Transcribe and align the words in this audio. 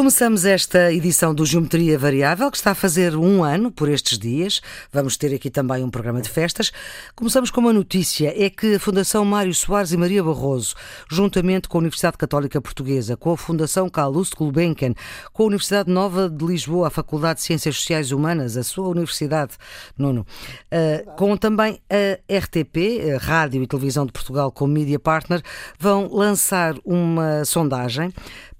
Começamos 0.00 0.46
esta 0.46 0.90
edição 0.90 1.34
do 1.34 1.44
Geometria 1.44 1.98
Variável, 1.98 2.50
que 2.50 2.56
está 2.56 2.70
a 2.70 2.74
fazer 2.74 3.14
um 3.14 3.44
ano 3.44 3.70
por 3.70 3.86
estes 3.86 4.18
dias. 4.18 4.62
Vamos 4.90 5.14
ter 5.14 5.34
aqui 5.34 5.50
também 5.50 5.84
um 5.84 5.90
programa 5.90 6.22
de 6.22 6.30
festas. 6.30 6.72
Começamos 7.14 7.50
com 7.50 7.60
uma 7.60 7.70
notícia: 7.70 8.32
é 8.34 8.48
que 8.48 8.76
a 8.76 8.80
Fundação 8.80 9.26
Mário 9.26 9.52
Soares 9.52 9.92
e 9.92 9.98
Maria 9.98 10.24
Barroso, 10.24 10.74
juntamente 11.10 11.68
com 11.68 11.76
a 11.76 11.80
Universidade 11.80 12.16
Católica 12.16 12.62
Portuguesa, 12.62 13.14
com 13.14 13.32
a 13.32 13.36
Fundação 13.36 13.90
Calouste 13.90 14.36
Gulbenkian, 14.36 14.94
com 15.34 15.42
a 15.42 15.46
Universidade 15.48 15.90
Nova 15.90 16.30
de 16.30 16.46
Lisboa, 16.46 16.86
a 16.86 16.90
Faculdade 16.90 17.40
de 17.40 17.44
Ciências 17.44 17.76
Sociais 17.76 18.10
Humanas, 18.10 18.56
a 18.56 18.62
sua 18.62 18.88
universidade, 18.88 19.52
Nuno, 19.98 20.22
uh, 20.22 21.14
com 21.16 21.36
também 21.36 21.78
a 21.90 22.34
RTP, 22.38 23.16
a 23.16 23.18
Rádio 23.18 23.62
e 23.62 23.66
Televisão 23.66 24.06
de 24.06 24.12
Portugal, 24.12 24.50
como 24.50 24.72
Media 24.72 24.98
Partner, 24.98 25.42
vão 25.78 26.08
lançar 26.10 26.74
uma 26.86 27.44
sondagem 27.44 28.10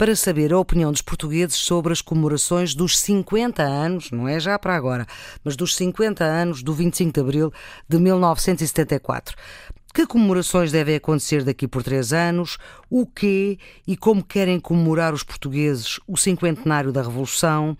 para 0.01 0.17
saber 0.17 0.51
a 0.51 0.59
opinião 0.59 0.91
dos 0.91 1.03
portugueses 1.03 1.57
sobre 1.57 1.93
as 1.93 2.01
comemorações 2.01 2.75
dos 2.75 2.98
50 2.98 3.62
anos, 3.62 4.11
não 4.11 4.27
é 4.27 4.41
já 4.41 4.59
para 4.59 4.74
agora, 4.74 5.07
mas 5.45 5.57
dos 5.57 5.77
50 5.77 6.24
anos 6.24 6.62
do 6.62 6.73
25 6.73 7.12
de 7.12 7.20
abril 7.20 7.52
de 7.87 7.98
1974. 7.98 9.37
Que 9.93 10.07
comemorações 10.07 10.73
devem 10.73 10.95
acontecer 10.95 11.45
daqui 11.45 11.69
por 11.69 11.83
três 11.83 12.15
anos? 12.15 12.57
O 12.88 13.05
quê 13.05 13.59
e 13.87 13.95
como 13.95 14.24
querem 14.24 14.59
comemorar 14.59 15.12
os 15.12 15.23
portugueses 15.23 16.01
o 16.09 16.16
cinquentenário 16.16 16.93
da 16.93 17.02
Revolução? 17.02 17.77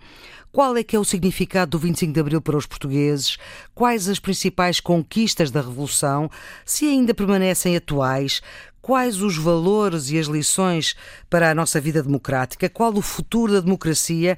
Qual 0.51 0.75
é 0.75 0.83
que 0.83 0.97
é 0.97 0.99
o 0.99 1.05
significado 1.05 1.71
do 1.71 1.79
25 1.79 2.11
de 2.11 2.19
Abril 2.19 2.41
para 2.41 2.57
os 2.57 2.65
portugueses? 2.65 3.37
Quais 3.73 4.09
as 4.09 4.19
principais 4.19 4.81
conquistas 4.81 5.49
da 5.49 5.61
Revolução? 5.61 6.29
Se 6.65 6.85
ainda 6.85 7.13
permanecem 7.13 7.77
atuais? 7.77 8.41
Quais 8.81 9.21
os 9.21 9.37
valores 9.37 10.09
e 10.09 10.17
as 10.17 10.25
lições 10.25 10.95
para 11.29 11.51
a 11.51 11.55
nossa 11.55 11.79
vida 11.79 12.01
democrática? 12.01 12.67
Qual 12.67 12.93
o 12.93 13.01
futuro 13.01 13.53
da 13.53 13.59
democracia? 13.59 14.37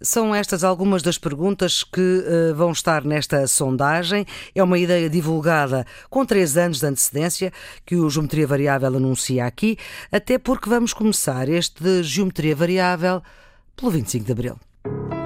São 0.00 0.34
estas 0.34 0.64
algumas 0.64 1.00
das 1.00 1.16
perguntas 1.16 1.84
que 1.84 2.00
uh, 2.00 2.54
vão 2.54 2.72
estar 2.72 3.04
nesta 3.04 3.46
sondagem. 3.46 4.26
É 4.54 4.62
uma 4.62 4.78
ideia 4.78 5.08
divulgada 5.08 5.86
com 6.10 6.26
três 6.26 6.56
anos 6.56 6.80
de 6.80 6.86
antecedência 6.86 7.52
que 7.86 7.96
o 7.96 8.10
Geometria 8.10 8.46
Variável 8.46 8.96
anuncia 8.96 9.46
aqui, 9.46 9.78
até 10.10 10.38
porque 10.38 10.68
vamos 10.68 10.92
começar 10.92 11.48
este 11.48 12.02
Geometria 12.02 12.56
Variável 12.56 13.22
pelo 13.76 13.92
25 13.92 14.24
de 14.24 14.32
Abril. 14.32 15.23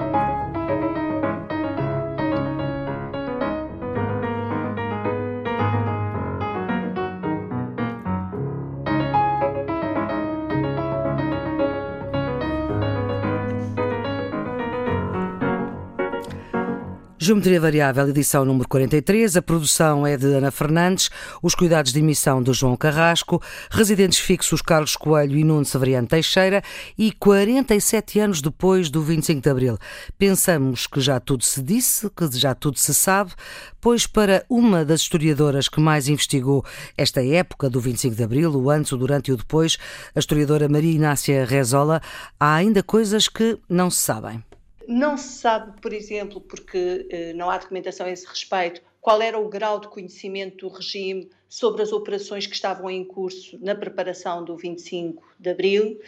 Geometria 17.29 17.61
Variável, 17.61 18.09
edição 18.09 18.43
número 18.43 18.67
43. 18.67 19.37
A 19.37 19.41
produção 19.43 20.07
é 20.07 20.17
de 20.17 20.25
Ana 20.25 20.49
Fernandes, 20.49 21.11
os 21.43 21.53
cuidados 21.53 21.93
de 21.93 21.99
emissão 21.99 22.41
de 22.41 22.51
João 22.53 22.75
Carrasco, 22.75 23.39
residentes 23.69 24.17
fixos 24.17 24.63
Carlos 24.63 24.95
Coelho 24.95 25.37
e 25.37 25.43
Nuno 25.43 25.63
Severiano 25.63 26.07
Teixeira 26.07 26.63
e 26.97 27.11
47 27.11 28.19
anos 28.19 28.41
depois 28.41 28.89
do 28.89 29.03
25 29.03 29.43
de 29.43 29.47
Abril. 29.47 29.77
Pensamos 30.17 30.87
que 30.87 30.99
já 30.99 31.19
tudo 31.19 31.43
se 31.43 31.61
disse, 31.61 32.09
que 32.09 32.27
já 32.35 32.55
tudo 32.55 32.79
se 32.79 32.95
sabe, 32.95 33.31
pois 33.79 34.07
para 34.07 34.43
uma 34.49 34.83
das 34.83 35.01
historiadoras 35.01 35.69
que 35.69 35.79
mais 35.79 36.07
investigou 36.07 36.65
esta 36.97 37.23
época 37.23 37.69
do 37.69 37.79
25 37.79 38.15
de 38.15 38.23
Abril, 38.23 38.51
o 38.55 38.71
antes, 38.71 38.91
o 38.91 38.97
durante 38.97 39.27
e 39.27 39.33
o 39.33 39.37
depois, 39.37 39.77
a 40.15 40.19
historiadora 40.19 40.67
Maria 40.67 40.95
Inácia 40.95 41.45
Rezola, 41.45 42.01
há 42.39 42.55
ainda 42.55 42.81
coisas 42.81 43.27
que 43.27 43.55
não 43.69 43.91
se 43.91 44.01
sabem. 44.01 44.48
Não 44.91 45.17
se 45.17 45.33
sabe, 45.33 45.79
por 45.79 45.93
exemplo, 45.93 46.41
porque 46.41 47.05
eh, 47.11 47.31
não 47.33 47.47
há 47.47 47.59
documentação 47.59 48.07
a 48.07 48.09
esse 48.09 48.25
respeito, 48.25 48.81
qual 48.99 49.21
era 49.21 49.37
o 49.37 49.47
grau 49.47 49.79
de 49.79 49.87
conhecimento 49.87 50.67
do 50.67 50.73
regime 50.73 51.29
sobre 51.47 51.83
as 51.83 51.91
operações 51.91 52.47
que 52.47 52.55
estavam 52.55 52.89
em 52.89 53.05
curso 53.05 53.59
na 53.61 53.75
preparação 53.75 54.43
do 54.43 54.57
25 54.57 55.23
de 55.39 55.49
Abril. 55.51 55.99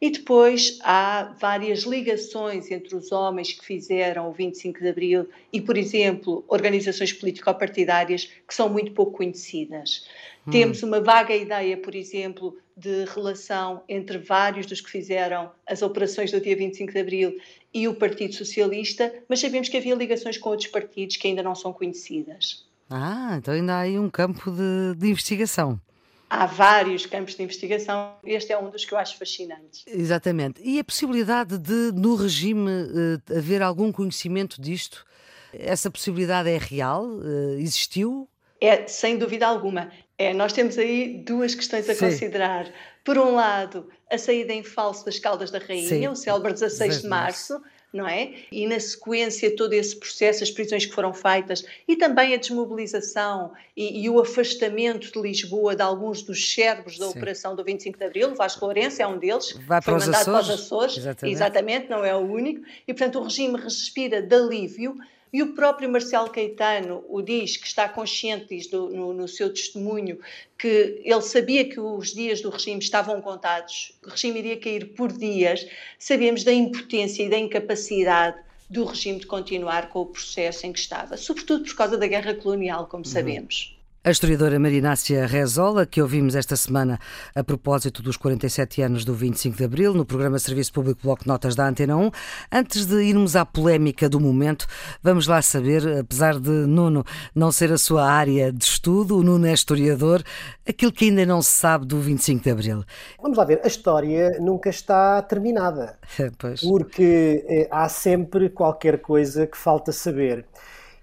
E 0.00 0.10
depois 0.10 0.78
há 0.82 1.34
várias 1.40 1.80
ligações 1.80 2.70
entre 2.70 2.94
os 2.94 3.12
homens 3.12 3.52
que 3.52 3.64
fizeram 3.64 4.28
o 4.28 4.32
25 4.32 4.80
de 4.80 4.88
Abril 4.88 5.28
e, 5.52 5.60
por 5.60 5.76
exemplo, 5.76 6.44
organizações 6.48 7.12
político-partidárias 7.12 8.30
que 8.46 8.54
são 8.54 8.68
muito 8.68 8.92
pouco 8.92 9.12
conhecidas. 9.12 10.06
Hum. 10.46 10.50
Temos 10.50 10.82
uma 10.82 11.00
vaga 11.00 11.34
ideia, 11.34 11.76
por 11.76 11.94
exemplo, 11.94 12.56
de 12.76 13.04
relação 13.06 13.82
entre 13.88 14.18
vários 14.18 14.66
dos 14.66 14.80
que 14.80 14.90
fizeram 14.90 15.50
as 15.66 15.80
operações 15.80 16.30
do 16.30 16.40
dia 16.40 16.54
25 16.54 16.92
de 16.92 16.98
Abril 16.98 17.38
e 17.72 17.88
o 17.88 17.94
Partido 17.94 18.34
Socialista, 18.34 19.12
mas 19.28 19.40
sabemos 19.40 19.68
que 19.68 19.76
havia 19.76 19.94
ligações 19.94 20.36
com 20.36 20.50
outros 20.50 20.68
partidos 20.68 21.16
que 21.16 21.26
ainda 21.26 21.42
não 21.42 21.54
são 21.54 21.72
conhecidas. 21.72 22.66
Ah, 22.88 23.34
então 23.38 23.54
ainda 23.54 23.74
há 23.74 23.80
aí 23.80 23.98
um 23.98 24.10
campo 24.10 24.50
de, 24.50 24.94
de 24.96 25.08
investigação. 25.08 25.80
Há 26.28 26.46
vários 26.46 27.06
campos 27.06 27.36
de 27.36 27.42
investigação, 27.42 28.14
este 28.24 28.52
é 28.52 28.58
um 28.58 28.68
dos 28.68 28.84
que 28.84 28.92
eu 28.92 28.98
acho 28.98 29.16
fascinantes. 29.16 29.84
Exatamente. 29.86 30.60
E 30.62 30.78
a 30.80 30.84
possibilidade 30.84 31.56
de, 31.56 31.92
no 31.94 32.16
regime, 32.16 32.68
uh, 32.68 33.36
haver 33.36 33.62
algum 33.62 33.92
conhecimento 33.92 34.60
disto? 34.60 35.04
Essa 35.52 35.90
possibilidade 35.90 36.50
é 36.50 36.58
real? 36.58 37.04
Uh, 37.04 37.58
existiu? 37.58 38.28
É, 38.60 38.86
sem 38.88 39.16
dúvida 39.16 39.46
alguma. 39.46 39.92
É, 40.18 40.32
nós 40.32 40.52
temos 40.52 40.78
aí 40.78 41.22
duas 41.24 41.54
questões 41.54 41.88
a 41.88 41.94
Sim. 41.94 42.06
considerar. 42.06 42.72
Por 43.04 43.18
um 43.18 43.34
lado, 43.34 43.88
a 44.10 44.18
saída 44.18 44.52
em 44.52 44.64
falso 44.64 45.04
das 45.04 45.18
Caldas 45.18 45.50
da 45.50 45.58
Rainha, 45.58 45.88
Sim. 45.88 46.08
o 46.08 46.16
célebre 46.16 46.52
16 46.52 47.02
de 47.02 47.08
março, 47.08 47.62
não 47.92 48.06
é? 48.06 48.34
E 48.50 48.66
na 48.66 48.78
sequência 48.78 49.54
todo 49.54 49.72
esse 49.72 49.96
processo, 49.96 50.42
as 50.42 50.50
prisões 50.50 50.84
que 50.84 50.92
foram 50.92 51.12
feitas 51.14 51.64
e 51.88 51.96
também 51.96 52.34
a 52.34 52.36
desmobilização 52.36 53.52
e, 53.76 54.02
e 54.04 54.10
o 54.10 54.20
afastamento 54.20 55.10
de 55.12 55.20
Lisboa 55.20 55.74
de 55.74 55.82
alguns 55.82 56.22
dos 56.22 56.52
cérebros 56.52 56.98
da 56.98 57.06
Sim. 57.06 57.18
operação 57.18 57.56
do 57.56 57.64
25 57.64 57.98
de 57.98 58.04
Abril, 58.04 58.34
Vasco 58.34 58.64
Lourenço 58.64 59.00
é 59.00 59.06
um 59.06 59.18
deles, 59.18 59.52
Vai 59.66 59.80
foi 59.80 59.94
mandado 59.94 60.14
Açores. 60.14 60.46
para 60.46 60.54
os 60.54 60.60
Açores, 60.60 60.96
exatamente. 60.98 61.34
exatamente, 61.34 61.90
não 61.90 62.04
é 62.04 62.14
o 62.14 62.20
único, 62.20 62.64
e 62.86 62.92
portanto 62.92 63.18
o 63.18 63.22
regime 63.22 63.58
respira 63.58 64.20
de 64.20 64.34
alívio 64.34 64.96
e 65.36 65.42
o 65.42 65.52
próprio 65.52 65.90
Marcelo 65.90 66.30
Caetano 66.30 67.04
o 67.10 67.20
diz, 67.20 67.58
que 67.58 67.66
está 67.66 67.86
consciente, 67.86 68.46
diz 68.48 68.70
no, 68.70 68.88
no, 68.88 69.12
no, 69.12 69.28
seu 69.28 69.52
testemunho, 69.52 70.18
que 70.56 71.02
ele 71.04 71.20
sabia 71.20 71.68
que 71.68 71.78
os 71.78 72.14
dias 72.14 72.40
do 72.40 72.48
regime 72.48 72.80
estavam 72.80 73.20
contados, 73.20 73.92
o 74.02 74.08
regime 74.08 74.38
iria 74.38 74.58
cair 74.58 74.94
por 74.94 75.12
dias. 75.12 75.68
Sabemos 75.98 76.42
da 76.42 76.54
impotência 76.54 77.22
e 77.22 77.28
da 77.28 77.36
incapacidade 77.36 78.38
do 78.70 78.86
regime 78.86 79.18
de 79.18 79.26
continuar 79.26 79.90
com 79.90 80.00
o 80.00 80.06
processo 80.06 80.66
em 80.66 80.72
que 80.72 80.78
estava, 80.78 81.18
sobretudo 81.18 81.66
por 81.66 81.76
causa 81.76 81.98
da 81.98 82.06
guerra 82.06 82.32
colonial, 82.32 82.86
como 82.86 83.04
uhum. 83.04 83.10
sabemos. 83.10 83.75
A 84.06 84.10
historiadora 84.12 84.56
Marinácia 84.60 85.26
Rezola, 85.26 85.84
que 85.84 86.00
ouvimos 86.00 86.36
esta 86.36 86.54
semana 86.54 86.96
a 87.34 87.42
propósito 87.42 88.04
dos 88.04 88.16
47 88.16 88.80
anos 88.82 89.04
do 89.04 89.12
25 89.12 89.56
de 89.56 89.64
Abril, 89.64 89.94
no 89.94 90.06
programa 90.06 90.38
Serviço 90.38 90.72
Público 90.72 91.00
Bloco 91.02 91.24
de 91.24 91.28
Notas 91.28 91.56
da 91.56 91.66
Antena 91.66 91.96
1. 91.96 92.12
Antes 92.52 92.86
de 92.86 93.02
irmos 93.02 93.34
à 93.34 93.44
polémica 93.44 94.08
do 94.08 94.20
momento, 94.20 94.64
vamos 95.02 95.26
lá 95.26 95.42
saber, 95.42 95.98
apesar 95.98 96.38
de 96.38 96.48
Nuno 96.48 97.04
não 97.34 97.50
ser 97.50 97.72
a 97.72 97.78
sua 97.78 98.08
área 98.08 98.52
de 98.52 98.62
estudo, 98.62 99.18
o 99.18 99.24
Nuno 99.24 99.44
é 99.44 99.52
historiador, 99.52 100.22
aquilo 100.64 100.92
que 100.92 101.06
ainda 101.06 101.26
não 101.26 101.42
se 101.42 101.50
sabe 101.50 101.84
do 101.84 102.00
25 102.00 102.44
de 102.44 102.50
Abril. 102.50 102.84
Vamos 103.20 103.36
lá 103.36 103.44
ver, 103.44 103.60
a 103.64 103.66
história 103.66 104.38
nunca 104.38 104.70
está 104.70 105.20
terminada. 105.22 105.98
pois. 106.38 106.60
Porque 106.60 107.44
eh, 107.48 107.68
há 107.72 107.88
sempre 107.88 108.50
qualquer 108.50 109.00
coisa 109.00 109.48
que 109.48 109.56
falta 109.56 109.90
saber. 109.90 110.46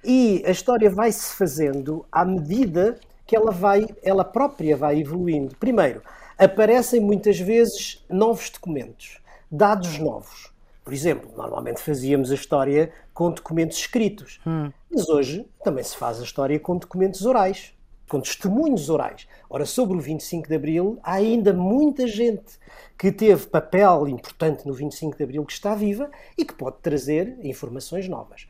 E 0.03 0.43
a 0.45 0.51
história 0.51 0.89
vai-se 0.89 1.33
fazendo 1.33 2.05
à 2.11 2.25
medida 2.25 2.99
que 3.25 3.35
ela 3.35 3.51
vai, 3.51 3.87
ela 4.03 4.23
própria 4.23 4.75
vai 4.75 4.99
evoluindo. 4.99 5.55
Primeiro, 5.55 6.01
aparecem 6.37 6.99
muitas 6.99 7.39
vezes 7.39 8.03
novos 8.09 8.49
documentos, 8.49 9.19
dados 9.49 9.97
novos. 9.97 10.51
Por 10.83 10.93
exemplo, 10.93 11.31
normalmente 11.37 11.81
fazíamos 11.81 12.31
a 12.31 12.35
história 12.35 12.91
com 13.13 13.31
documentos 13.31 13.77
escritos, 13.77 14.41
hum. 14.45 14.69
mas 14.91 15.07
hoje 15.07 15.47
também 15.63 15.83
se 15.83 15.95
faz 15.95 16.19
a 16.19 16.23
história 16.23 16.59
com 16.59 16.75
documentos 16.75 17.25
orais, 17.25 17.73
com 18.09 18.19
testemunhos 18.19 18.89
orais. 18.89 19.25
Ora, 19.49 19.65
sobre 19.65 19.95
o 19.95 20.01
25 20.01 20.49
de 20.49 20.55
Abril, 20.55 20.99
há 21.01 21.13
ainda 21.13 21.53
muita 21.53 22.05
gente 22.05 22.59
que 22.97 23.11
teve 23.11 23.47
papel 23.47 24.07
importante 24.07 24.67
no 24.67 24.73
25 24.73 25.17
de 25.17 25.23
Abril 25.23 25.45
que 25.45 25.53
está 25.53 25.73
viva 25.73 26.11
e 26.37 26.43
que 26.43 26.53
pode 26.53 26.77
trazer 26.81 27.37
informações 27.43 28.07
novas. 28.09 28.47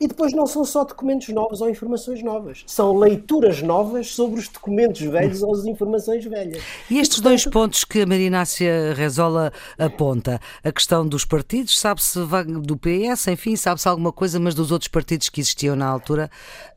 E 0.00 0.06
depois 0.06 0.32
não 0.32 0.46
são 0.46 0.64
só 0.64 0.84
documentos 0.84 1.28
novos 1.28 1.60
ou 1.60 1.68
informações 1.68 2.22
novas, 2.22 2.64
são 2.66 2.96
leituras 2.96 3.62
novas 3.62 4.14
sobre 4.14 4.40
os 4.40 4.48
documentos 4.48 5.00
velhos 5.00 5.42
ou 5.42 5.54
as 5.54 5.64
informações 5.64 6.24
velhas. 6.24 6.62
E 6.90 6.98
estes 6.98 7.20
dois 7.20 7.44
pontos 7.44 7.84
que 7.84 8.02
a 8.02 8.06
Marinácia 8.06 8.94
Rezola 8.94 9.52
aponta, 9.78 10.40
a 10.62 10.72
questão 10.72 11.06
dos 11.06 11.24
partidos, 11.24 11.78
sabe-se 11.78 12.18
do 12.62 12.76
PS, 12.76 13.28
enfim, 13.28 13.56
sabe-se 13.56 13.88
alguma 13.88 14.12
coisa, 14.12 14.38
mas 14.38 14.54
dos 14.54 14.70
outros 14.70 14.88
partidos 14.88 15.28
que 15.28 15.40
existiam 15.40 15.76
na 15.76 15.86
altura 15.86 16.30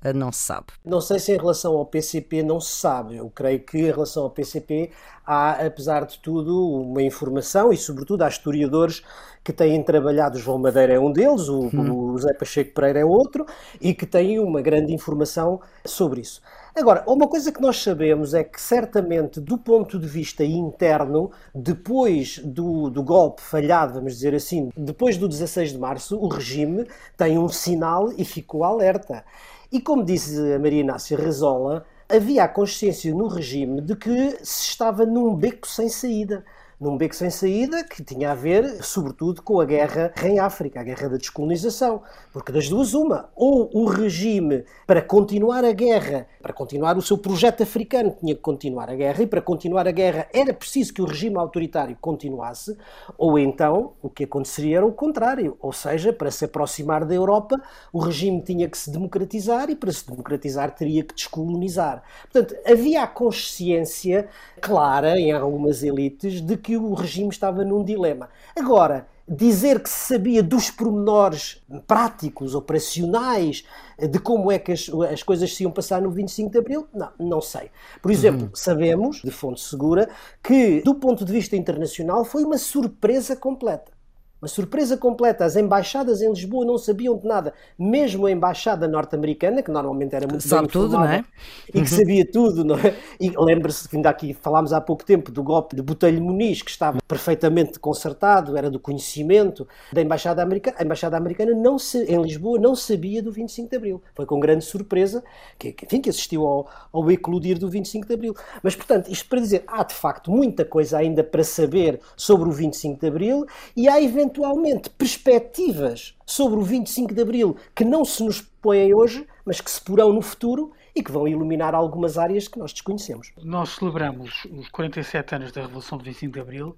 eh, 0.04 0.14
não 0.14 0.32
se 0.32 0.40
sabe. 0.40 0.68
Não 0.86 1.02
sei 1.02 1.20
se 1.20 1.34
em 1.34 1.38
relação 1.38 1.76
ao 1.76 1.86
PCP 1.86 2.44
não 2.44 2.60
se 2.60 2.72
sabe. 2.76 3.18
Eu 3.18 3.30
creio 3.30 3.60
que 3.60 3.78
em 3.78 3.92
relação 3.92 4.24
ao 4.24 4.30
PCP 4.30 4.92
há, 5.26 5.66
apesar 5.66 6.06
de 6.06 6.20
tudo, 6.20 6.82
uma 6.82 7.02
informação 7.02 7.72
e, 7.72 7.78
sobretudo, 7.78 8.24
há 8.24 8.28
historiadores 8.28 9.04
que 9.50 9.54
têm 9.54 9.82
trabalhado, 9.82 10.38
o 10.38 10.40
João 10.40 10.60
Madeira 10.60 10.94
é 10.94 11.00
um 11.00 11.12
deles, 11.12 11.50
o, 11.50 11.72
hum. 11.74 12.12
o 12.12 12.18
José 12.20 12.36
Pacheco 12.36 12.72
Pereira 12.72 13.00
é 13.00 13.06
outro, 13.06 13.48
e 13.82 13.96
que 13.96 14.06
têm 14.06 14.38
uma 14.40 14.62
grande 14.62 14.94
informação 14.94 15.60
sobre 15.84 16.22
isso. 16.22 16.40
Agora, 16.76 17.04
uma 17.08 17.28
coisa 17.28 17.52
que 17.52 17.60
nós 17.60 17.82
sabemos 17.82 18.36
é 18.36 18.44
que, 18.44 18.62
certamente, 18.62 19.42
do 19.42 19.58
ponto 19.58 19.98
de 19.98 20.06
vista 20.06 20.46
interno, 20.46 21.32
depois 21.54 22.38
do, 22.46 22.92
do, 22.92 23.02
golpe 23.02 23.42
falhado, 23.42 23.96
vamos 23.96 24.14
dizer 24.14 24.36
assim, 24.36 24.70
depois 24.78 25.18
do 25.18 25.28
16 25.28 25.72
de 25.72 25.80
março, 25.80 26.16
o 26.20 26.28
regime 26.28 26.86
tem 27.18 27.40
um 27.40 27.50
sinal 27.50 28.14
e 28.16 28.24
ficou 28.24 28.64
alerta. 28.64 29.26
E 29.72 29.82
como 29.82 30.06
disse 30.06 30.38
a 30.54 30.60
Maria 30.60 30.82
Inácia 30.82 31.18
Rezola, 31.18 31.88
havia 32.08 32.44
a 32.44 32.48
consciência 32.48 33.12
no 33.16 33.28
regime 33.28 33.82
de 33.82 33.96
que 33.96 34.38
se 34.44 34.70
estava 34.70 35.08
num 35.08 35.36
beco 35.36 35.68
sem 35.68 35.90
saída 35.90 36.46
num 36.80 36.98
beco 36.98 37.16
sem 37.16 37.30
saída 37.30 37.84
que 37.84 38.04
tinha 38.04 38.32
a 38.32 38.36
ver, 38.36 38.84
sobretudo, 38.84 39.42
com 39.42 39.60
a 39.60 39.66
guerra 39.66 40.14
em 40.24 40.40
África, 40.40 40.80
a 40.80 40.84
guerra 40.84 41.10
da 41.10 41.18
descolonização. 41.18 42.02
Porque 42.32 42.52
das 42.52 42.70
duas, 42.70 42.94
uma, 42.94 43.30
ou 43.36 43.70
o 43.74 43.86
regime, 43.86 44.64
para 44.88 45.02
continuar 45.02 45.66
a 45.66 45.74
guerra, 45.74 46.28
para 46.42 46.54
continuar 46.54 46.98
o 46.98 47.02
seu 47.02 47.18
projeto 47.18 47.64
africano, 47.64 48.16
tinha 48.18 48.34
que 48.34 48.42
continuar 48.42 48.90
a 48.90 48.96
guerra, 48.96 49.24
e 49.24 49.28
para 49.28 49.42
continuar 49.42 49.88
a 49.88 49.92
guerra 49.92 50.28
era 50.34 50.54
preciso 50.54 50.94
que 50.94 51.02
o 51.02 51.06
regime 51.06 51.38
autoritário 51.38 51.98
continuasse, 52.00 52.78
ou 53.18 53.38
então 53.38 53.94
o 54.02 54.10
que 54.10 54.24
aconteceria 54.24 54.78
era 54.78 54.86
o 54.86 54.94
contrário, 54.94 55.58
ou 55.60 55.74
seja, 55.74 56.14
para 56.14 56.32
se 56.32 56.46
aproximar 56.46 57.04
da 57.04 57.14
Europa, 57.14 57.62
o 57.92 58.00
regime 58.00 58.42
tinha 58.42 58.70
que 58.70 58.78
se 58.78 58.90
democratizar 58.90 59.70
e 59.70 59.76
para 59.76 59.92
se 59.92 60.10
democratizar 60.10 60.74
teria 60.74 61.04
que 61.04 61.14
descolonizar. 61.14 62.04
Portanto, 62.32 62.56
havia 62.66 63.04
a 63.04 63.08
consciência 63.08 64.30
clara 64.62 65.20
em 65.20 65.32
algumas 65.32 65.84
elites 65.84 66.40
de 66.42 66.56
que 66.56 66.69
que 66.70 66.78
o 66.78 66.94
regime 66.94 67.30
estava 67.30 67.66
num 67.66 67.84
dilema. 67.84 68.30
Agora, 68.56 69.08
dizer 69.28 69.82
que 69.82 69.90
se 69.90 70.14
sabia 70.14 70.44
dos 70.44 70.70
pormenores 70.70 71.64
práticos, 71.88 72.54
operacionais, 72.54 73.64
de 73.98 74.20
como 74.20 74.52
é 74.52 74.60
que 74.60 74.72
as, 74.72 74.88
as, 75.12 75.24
coisas 75.24 75.56
se 75.56 75.64
iam 75.64 75.72
passar 75.72 76.00
no 76.00 76.12
25 76.12 76.52
de 76.52 76.60
Abril, 76.60 76.88
não, 76.94 77.10
não 77.20 77.42
sei. 77.42 77.72
Por 78.04 78.12
exemplo, 78.12 78.44
uhum. 78.44 78.52
sabemos, 78.54 79.20
de 79.24 79.32
fonte 79.32 79.62
segura, 79.62 80.10
que 80.44 80.82
do 80.82 80.94
ponto 80.94 81.26
de 81.26 81.34
vista 81.34 81.56
internacional 81.56 82.24
foi 82.24 82.44
uma 82.44 82.60
surpresa 82.60 83.36
completa. 83.36 83.92
Uma 84.42 84.48
surpresa 84.48 84.96
completa. 84.96 85.44
As 85.44 85.58
embaixadas 85.58 86.22
em 86.22 86.30
Lisboa 86.30 86.66
não 86.66 86.78
sabiam 86.78 87.18
de 87.18 87.28
nada. 87.28 87.54
Mesmo 87.78 88.26
a 88.26 88.32
embaixada 88.32 88.88
norte-americana, 88.88 89.62
que 89.62 89.70
normalmente 89.70 90.16
era 90.16 90.26
muito 90.26 90.48
Sabe 90.48 90.70
tudo, 90.70 90.94
não 90.94 91.04
é? 91.04 91.26
E 91.74 91.82
que 91.82 91.90
sabia 91.90 92.26
tudo, 92.26 92.64
não 92.64 92.76
é? 92.76 92.96
E 93.20 93.34
lembra-se 93.38 93.88
que 93.90 93.98
ainda 93.98 94.10
aqui 94.10 94.34
falámos 94.34 94.72
há 94.72 94.80
pouco 94.80 95.04
tempo 95.04 95.30
do 95.30 95.44
golpe 95.44 95.76
de 95.76 95.82
Botelho 95.82 96.22
Muniz, 96.22 96.62
que 96.62 96.72
estava 96.72 97.00
perfeitamente 97.06 97.80
consertado, 97.80 98.58
era 98.58 98.70
do 98.70 98.80
conhecimento 98.80 99.68
da 99.92 100.02
embaixada 100.02 100.42
americana. 100.42 100.78
A 100.80 100.84
embaixada 100.84 101.18
americana 101.18 101.54
não 101.54 101.78
se, 101.78 102.04
em 102.04 102.22
Lisboa 102.22 102.58
não 102.58 102.76
sabia 102.76 103.22
do 103.22 103.34
25 103.34 103.70
de 103.70 103.76
Abril. 103.76 104.02
Foi 104.16 104.26
com 104.26 104.40
grande 104.40 104.64
surpresa 104.64 105.22
que, 105.58 105.76
enfim, 105.84 106.00
que 106.00 106.10
assistiu 106.10 106.48
ao, 106.48 106.70
ao 106.94 107.12
eclodir 107.12 107.60
do 107.60 107.70
25 107.70 108.08
de 108.08 108.14
Abril. 108.14 108.34
Mas, 108.64 108.74
portanto, 108.74 109.12
isto 109.12 109.28
para 109.28 109.42
dizer, 109.42 109.64
há 109.68 109.84
de 109.84 109.94
facto 109.94 110.32
muita 110.32 110.64
coisa 110.64 110.98
ainda 110.98 111.24
para 111.26 111.44
saber 111.44 112.00
sobre 112.16 112.48
o 112.48 112.52
25 112.54 113.02
de 113.02 113.08
Abril 113.08 113.46
e 113.76 113.90
há 113.90 114.02
eventualmente 114.02 114.29
eventualmente 114.30 114.90
perspectivas 114.92 116.16
sobre 116.26 116.60
o 116.60 116.64
25 116.64 117.14
de 117.14 117.22
Abril 117.22 117.58
que 117.76 117.84
não 117.84 118.06
se 118.06 118.24
nos 118.24 118.42
põem 118.42 118.94
hoje, 118.94 119.26
mas 119.44 119.60
que 119.60 119.72
se 119.72 119.82
porão 119.82 120.14
no 120.14 120.22
futuro 120.22 120.72
e 120.96 121.04
que 121.04 121.12
vão 121.12 121.28
iluminar 121.28 121.74
algumas 121.74 122.18
áreas 122.18 122.48
que 122.48 122.60
nós 122.60 122.72
desconhecemos. 122.72 123.32
Nós 123.42 123.70
celebramos 123.70 124.46
os 124.52 124.70
47 124.70 125.36
anos 125.36 125.52
da 125.52 125.62
Revolução 125.62 125.98
de 125.98 126.04
25 126.06 126.34
de 126.34 126.40
Abril, 126.40 126.78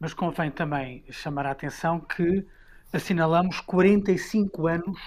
mas 0.00 0.14
convém 0.14 0.50
também 0.50 1.04
chamar 1.10 1.46
a 1.46 1.50
atenção 1.50 2.00
que 2.00 2.44
assinalamos 2.92 3.60
45 3.60 4.66
anos 4.66 4.98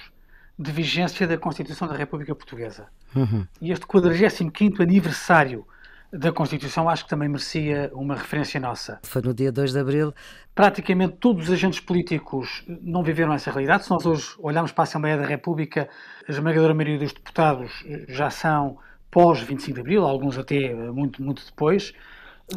de 0.57 0.71
vigência 0.71 1.27
da 1.27 1.37
Constituição 1.37 1.87
da 1.87 1.95
República 1.95 2.35
Portuguesa. 2.35 2.87
Uhum. 3.15 3.47
E 3.59 3.71
este 3.71 3.85
45º 3.85 4.81
aniversário 4.81 5.65
da 6.11 6.31
Constituição, 6.31 6.89
acho 6.89 7.05
que 7.05 7.09
também 7.09 7.29
merecia 7.29 7.89
uma 7.93 8.15
referência 8.15 8.59
nossa. 8.59 8.99
Foi 9.03 9.21
no 9.21 9.33
dia 9.33 9.51
2 9.51 9.71
de 9.71 9.79
abril. 9.79 10.13
Praticamente 10.53 11.15
todos 11.19 11.45
os 11.45 11.53
agentes 11.53 11.79
políticos 11.79 12.63
não 12.67 13.01
viveram 13.01 13.33
essa 13.33 13.49
realidade. 13.49 13.85
Se 13.85 13.89
nós 13.89 14.05
hoje 14.05 14.35
olharmos 14.39 14.71
para 14.71 14.83
a 14.83 14.85
Assembleia 14.85 15.17
da 15.17 15.25
República, 15.25 15.87
a 16.27 16.31
esmagadora 16.31 16.73
maioria 16.73 16.99
dos 16.99 17.13
deputados 17.13 17.71
já 18.09 18.29
são 18.29 18.77
pós 19.09 19.39
25 19.41 19.75
de 19.75 19.79
abril, 19.79 20.03
alguns 20.05 20.37
até 20.37 20.73
muito, 20.73 21.23
muito 21.23 21.45
depois. 21.45 21.93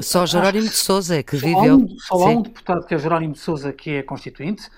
Só 0.00 0.26
Jerónimo 0.26 0.68
de 0.68 0.74
Souza 0.74 1.16
é 1.18 1.22
que 1.22 1.36
só 1.38 1.46
viveu. 1.46 1.76
Um, 1.76 1.98
só 1.98 2.14
há 2.14 2.30
um 2.30 2.42
deputado 2.42 2.86
que 2.86 2.94
é 2.94 2.98
Jerónimo 2.98 3.34
de 3.34 3.38
Souza 3.38 3.72
que 3.72 3.90
é 3.90 4.02
constituinte. 4.02 4.68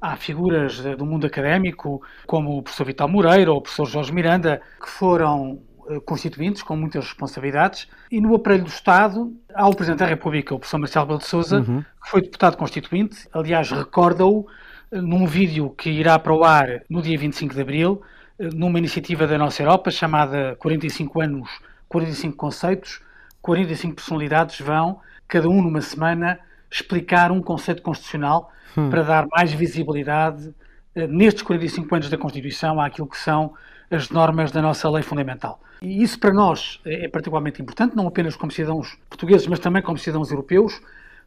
Há 0.00 0.16
figuras 0.16 0.80
do 0.96 1.06
mundo 1.06 1.26
académico, 1.26 2.02
como 2.26 2.58
o 2.58 2.62
professor 2.62 2.84
Vital 2.84 3.08
Moreira 3.08 3.52
ou 3.52 3.58
o 3.58 3.60
professor 3.60 3.86
Jorge 3.86 4.12
Miranda, 4.12 4.60
que 4.80 4.88
foram 4.88 5.60
eh, 5.71 5.71
constituintes 6.00 6.62
com 6.62 6.76
muitas 6.76 7.04
responsabilidades 7.04 7.88
e 8.10 8.20
no 8.20 8.34
aparelho 8.34 8.64
do 8.64 8.70
Estado 8.70 9.32
há 9.54 9.68
o 9.68 9.74
Presidente 9.74 10.00
da 10.00 10.06
República, 10.06 10.54
o 10.54 10.58
professor 10.58 10.78
Marcelo 10.78 11.06
Belo 11.06 11.18
de 11.18 11.26
Souza, 11.26 11.58
uhum. 11.60 11.82
que 11.82 12.10
foi 12.10 12.22
deputado 12.22 12.56
constituinte, 12.56 13.28
aliás 13.32 13.70
recorda-o 13.70 14.46
eh, 14.90 15.00
num 15.00 15.26
vídeo 15.26 15.70
que 15.70 15.90
irá 15.90 16.18
para 16.18 16.32
o 16.32 16.44
ar 16.44 16.82
no 16.88 17.02
dia 17.02 17.18
25 17.18 17.54
de 17.54 17.60
Abril, 17.60 18.02
eh, 18.38 18.48
numa 18.52 18.78
iniciativa 18.78 19.26
da 19.26 19.38
nossa 19.38 19.62
Europa 19.62 19.90
chamada 19.90 20.56
45 20.58 21.20
anos, 21.20 21.50
45 21.88 22.36
conceitos, 22.36 23.00
45 23.40 23.94
personalidades 23.96 24.60
vão, 24.60 25.00
cada 25.28 25.48
um 25.48 25.62
numa 25.62 25.80
semana, 25.80 26.38
explicar 26.70 27.30
um 27.30 27.42
conceito 27.42 27.82
constitucional 27.82 28.50
hum. 28.76 28.88
para 28.88 29.02
dar 29.02 29.26
mais 29.30 29.52
visibilidade 29.52 30.54
nestes 30.94 31.42
45 31.42 31.94
anos 31.94 32.10
da 32.10 32.18
Constituição 32.18 32.80
àquilo 32.80 33.08
que 33.08 33.18
são 33.18 33.54
as 33.90 34.10
normas 34.10 34.50
da 34.50 34.62
nossa 34.62 34.88
lei 34.90 35.02
fundamental. 35.02 35.60
E 35.82 36.00
isso 36.00 36.18
para 36.20 36.32
nós 36.32 36.80
é 36.84 37.08
particularmente 37.08 37.60
importante, 37.60 37.96
não 37.96 38.06
apenas 38.06 38.36
como 38.36 38.52
cidadãos 38.52 38.96
portugueses, 39.10 39.48
mas 39.48 39.58
também 39.58 39.82
como 39.82 39.98
cidadãos 39.98 40.30
europeus, 40.30 40.80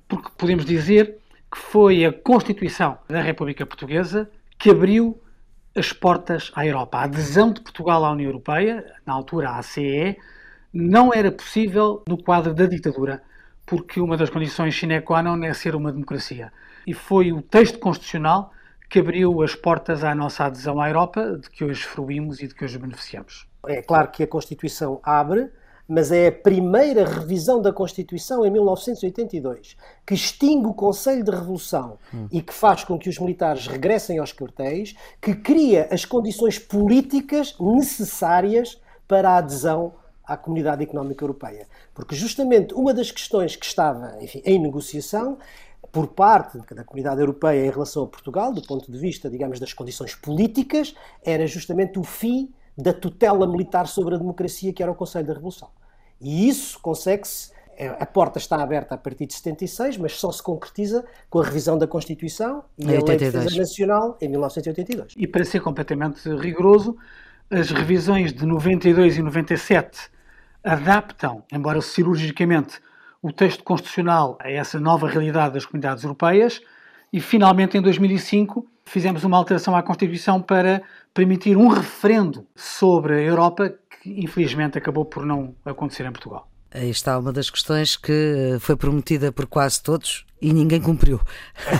porque 0.08 0.30
podemos 0.38 0.64
dizer 0.64 1.18
que 1.52 1.58
foi 1.58 2.06
a 2.06 2.14
Constituição 2.14 2.98
da 3.10 3.22
República 3.22 3.66
Portuguesa 3.66 4.32
que 4.58 4.70
abriu 4.70 5.22
as 5.76 5.92
portas 5.92 6.54
à 6.56 6.66
Europa. 6.66 7.00
A 7.00 7.04
adesão 7.04 7.52
de 7.52 7.60
Portugal 7.60 8.06
à 8.06 8.12
União 8.12 8.30
Europeia, 8.30 8.86
na 9.06 9.12
altura 9.12 9.52
à 9.52 9.62
CE, 9.62 10.18
não 10.74 11.14
era 11.14 11.32
possível 11.34 12.02
no 12.08 12.18
quadro 12.18 12.54
da 12.54 12.66
ditadura, 12.66 13.22
porque 13.66 14.00
uma 14.00 14.16
das 14.16 14.30
condições 14.30 14.74
sine 14.74 15.02
qua 15.02 15.22
non 15.22 15.44
é 15.44 15.54
ser 15.54 15.76
uma 15.76 15.92
democracia. 15.92 16.54
E 16.88 16.94
foi 16.94 17.34
o 17.34 17.42
texto 17.42 17.78
constitucional 17.78 18.54
que 18.90 19.00
abriu 19.00 19.42
as 19.42 19.54
portas 19.54 20.04
à 20.04 20.16
nossa 20.16 20.46
adesão 20.46 20.80
à 20.80 20.88
Europa, 20.88 21.38
de 21.42 21.50
que 21.50 21.66
hoje 21.66 21.84
fruímos 21.84 22.40
e 22.40 22.48
de 22.48 22.56
que 22.56 22.64
hoje 22.64 22.78
beneficiamos. 22.78 23.48
É 23.68 23.82
claro 23.82 24.10
que 24.10 24.24
a 24.24 24.28
Constituição 24.28 25.00
abre, 25.04 25.52
mas 25.88 26.12
é 26.12 26.28
a 26.28 26.32
primeira 26.32 27.06
revisão 27.06 27.62
da 27.62 27.72
Constituição 27.72 28.46
em 28.46 28.50
1982 28.50 29.78
que 30.06 30.14
extingue 30.14 30.68
o 30.68 30.74
Conselho 30.74 31.24
de 31.24 31.32
Revolução 31.32 32.00
hum. 32.14 32.28
e 32.32 32.42
que 32.42 32.54
faz 32.54 32.84
com 32.84 32.98
que 32.98 33.10
os 33.10 33.20
militares 33.20 33.68
regressem 33.68 34.18
aos 34.18 34.34
quartéis, 34.34 34.96
que 35.22 35.36
cria 35.36 35.88
as 35.92 36.06
condições 36.06 36.58
políticas 36.58 37.56
necessárias 37.60 38.82
para 39.08 39.30
a 39.32 39.38
adesão 39.38 39.94
à 40.24 40.36
Comunidade 40.36 40.84
Económica 40.84 41.24
Europeia. 41.24 41.68
Porque 41.94 42.16
justamente 42.16 42.74
uma 42.74 42.94
das 42.94 43.12
questões 43.12 43.56
que 43.56 43.66
estava 43.66 44.16
enfim, 44.22 44.42
em 44.44 44.60
negociação 44.60 45.38
por 45.92 46.08
parte 46.08 46.58
da 46.74 46.84
comunidade 46.84 47.22
europeia 47.22 47.66
em 47.66 47.70
relação 47.70 48.04
a 48.04 48.08
Portugal, 48.08 48.52
do 48.52 48.62
ponto 48.62 48.92
de 48.92 48.98
vista, 48.98 49.30
digamos, 49.30 49.60
das 49.60 49.72
condições 49.72 50.16
políticas, 50.16 50.96
era 51.24 51.46
justamente 51.46 52.00
o 52.00 52.04
fim 52.04 52.52
da 52.78 52.94
tutela 52.94 53.48
militar 53.48 53.88
sobre 53.88 54.16
a 54.16 54.18
democracia, 54.18 54.74
que 54.74 54.84
era 54.84 54.92
o 54.92 54.96
Conselho 54.96 55.26
da 55.26 55.34
Revolução. 55.34 55.70
E 56.20 56.48
isso 56.48 56.80
consegue-se. 56.80 57.54
É, 57.78 57.90
a 57.90 58.06
porta 58.06 58.38
está 58.38 58.62
aberta 58.64 58.96
a 58.96 58.98
partir 58.98 59.26
de 59.26 59.34
76, 59.34 59.98
mas 59.98 60.14
só 60.14 60.32
se 60.32 60.42
concretiza 60.42 61.04
com 61.30 61.40
a 61.40 61.44
revisão 61.44 61.78
da 61.78 61.86
Constituição 61.86 62.64
e 62.78 62.86
a 62.86 62.88
Lei 62.88 63.18
de 63.18 63.18
Defesa 63.18 63.58
Nacional 63.58 64.18
em 64.22 64.30
1982. 64.30 65.14
E 65.18 65.28
para 65.28 65.44
ser 65.44 65.60
completamente 65.60 66.30
rigoroso, 66.38 66.96
as 67.50 67.72
revisões 67.72 68.32
de 68.32 68.46
92 68.46 69.18
e 69.18 69.22
97 69.22 70.10
adaptam, 70.64 71.44
embora 71.52 71.82
cirurgicamente, 71.82 72.80
o 73.22 73.32
texto 73.32 73.64
constitucional 73.64 74.38
a 74.40 74.50
essa 74.50 74.80
nova 74.80 75.08
realidade 75.08 75.56
das 75.56 75.66
comunidades 75.66 76.04
europeias 76.04 76.62
e, 77.12 77.20
finalmente, 77.20 77.78
em 77.78 77.82
2005, 77.82 78.66
fizemos 78.86 79.24
uma 79.24 79.36
alteração 79.36 79.76
à 79.76 79.84
Constituição 79.84 80.42
para 80.42 80.82
permitir 81.16 81.56
um 81.56 81.70
referendo 81.70 82.46
sobre 82.54 83.16
a 83.16 83.22
Europa 83.22 83.74
que, 84.04 84.22
infelizmente, 84.22 84.78
acabou 84.78 85.06
por 85.06 85.26
não 85.26 85.56
acontecer 85.66 86.06
em 86.06 86.12
Portugal. 86.12 86.48
Aí 86.70 86.90
está 86.90 87.18
uma 87.18 87.32
das 87.32 87.50
questões 87.50 87.96
que 87.96 88.58
foi 88.60 88.76
prometida 88.76 89.32
por 89.32 89.48
quase 89.48 89.82
todos 89.82 90.26
e 90.42 90.54
ninguém 90.54 90.82
cumpriu. 90.82 91.20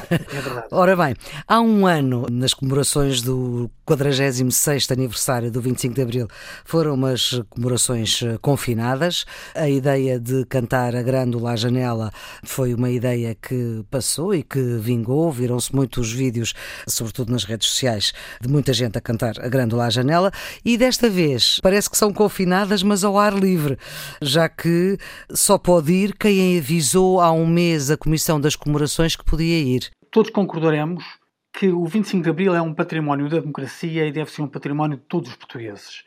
É 0.10 0.18
verdade. 0.18 0.68
Ora 0.72 0.96
bem, 0.96 1.16
há 1.48 1.60
um 1.60 1.86
ano, 1.86 2.26
nas 2.32 2.54
comemorações 2.54 3.22
do 3.22 3.70
46 3.86 4.90
aniversário 4.92 5.52
do 5.52 5.62
25 5.62 5.94
de 5.94 6.02
Abril, 6.02 6.28
foram 6.64 6.94
umas 6.94 7.42
comemorações 7.50 8.22
eh, 8.24 8.38
confinadas. 8.42 9.26
A 9.54 9.70
ideia 9.70 10.20
de 10.20 10.46
cantar 10.46 10.96
a 10.96 11.04
grândola 11.04 11.52
à 11.52 11.56
janela 11.56 12.12
foi 12.44 12.74
uma 12.74 12.90
ideia 12.90 13.36
que 13.36 13.84
passou 13.92 14.34
e 14.34 14.42
que 14.42 14.60
vingou. 14.78 15.32
Viram-se 15.32 15.76
muitos 15.76 16.12
vídeos, 16.12 16.54
sobretudo 16.88 17.32
nas 17.32 17.44
redes 17.44 17.68
sociais, 17.68 18.14
de 18.42 18.48
muita 18.48 18.74
gente 18.74 18.98
a 18.98 19.02
cantar 19.02 19.40
a 19.40 19.48
grândola 19.48 19.86
à 19.86 19.90
janela. 19.90 20.32
E 20.64 20.78
desta 20.78 21.10
vez 21.10 21.60
parece 21.62 21.90
que 21.90 21.98
são 21.98 22.12
confinadas, 22.12 22.82
mas 22.82 23.04
ao 23.04 23.18
ar 23.18 23.34
livre, 23.34 23.78
já 24.22 24.48
que 24.48 24.98
só 25.32 25.58
pode 25.58 25.92
ir 25.92 26.16
quem 26.18 26.58
avisou 26.58 27.20
há 27.20 27.32
um 27.32 27.46
mês 27.46 27.92
a 27.92 27.98
Comissão 27.98 28.40
das 28.40 28.55
comemorações 28.56 29.16
que 29.16 29.24
podia 29.24 29.60
ir. 29.60 29.92
Todos 30.12 30.32
concordaremos 30.32 31.04
que 31.52 31.70
o 31.70 31.86
25 31.86 32.24
de 32.24 32.30
Abril 32.30 32.56
é 32.56 32.62
um 32.62 32.74
património 32.74 33.30
da 33.30 33.40
democracia 33.40 34.06
e 34.06 34.12
deve 34.12 34.30
ser 34.30 34.42
um 34.42 34.48
património 34.48 34.98
de 34.98 35.04
todos 35.04 35.30
os 35.30 35.36
portugueses. 35.36 36.04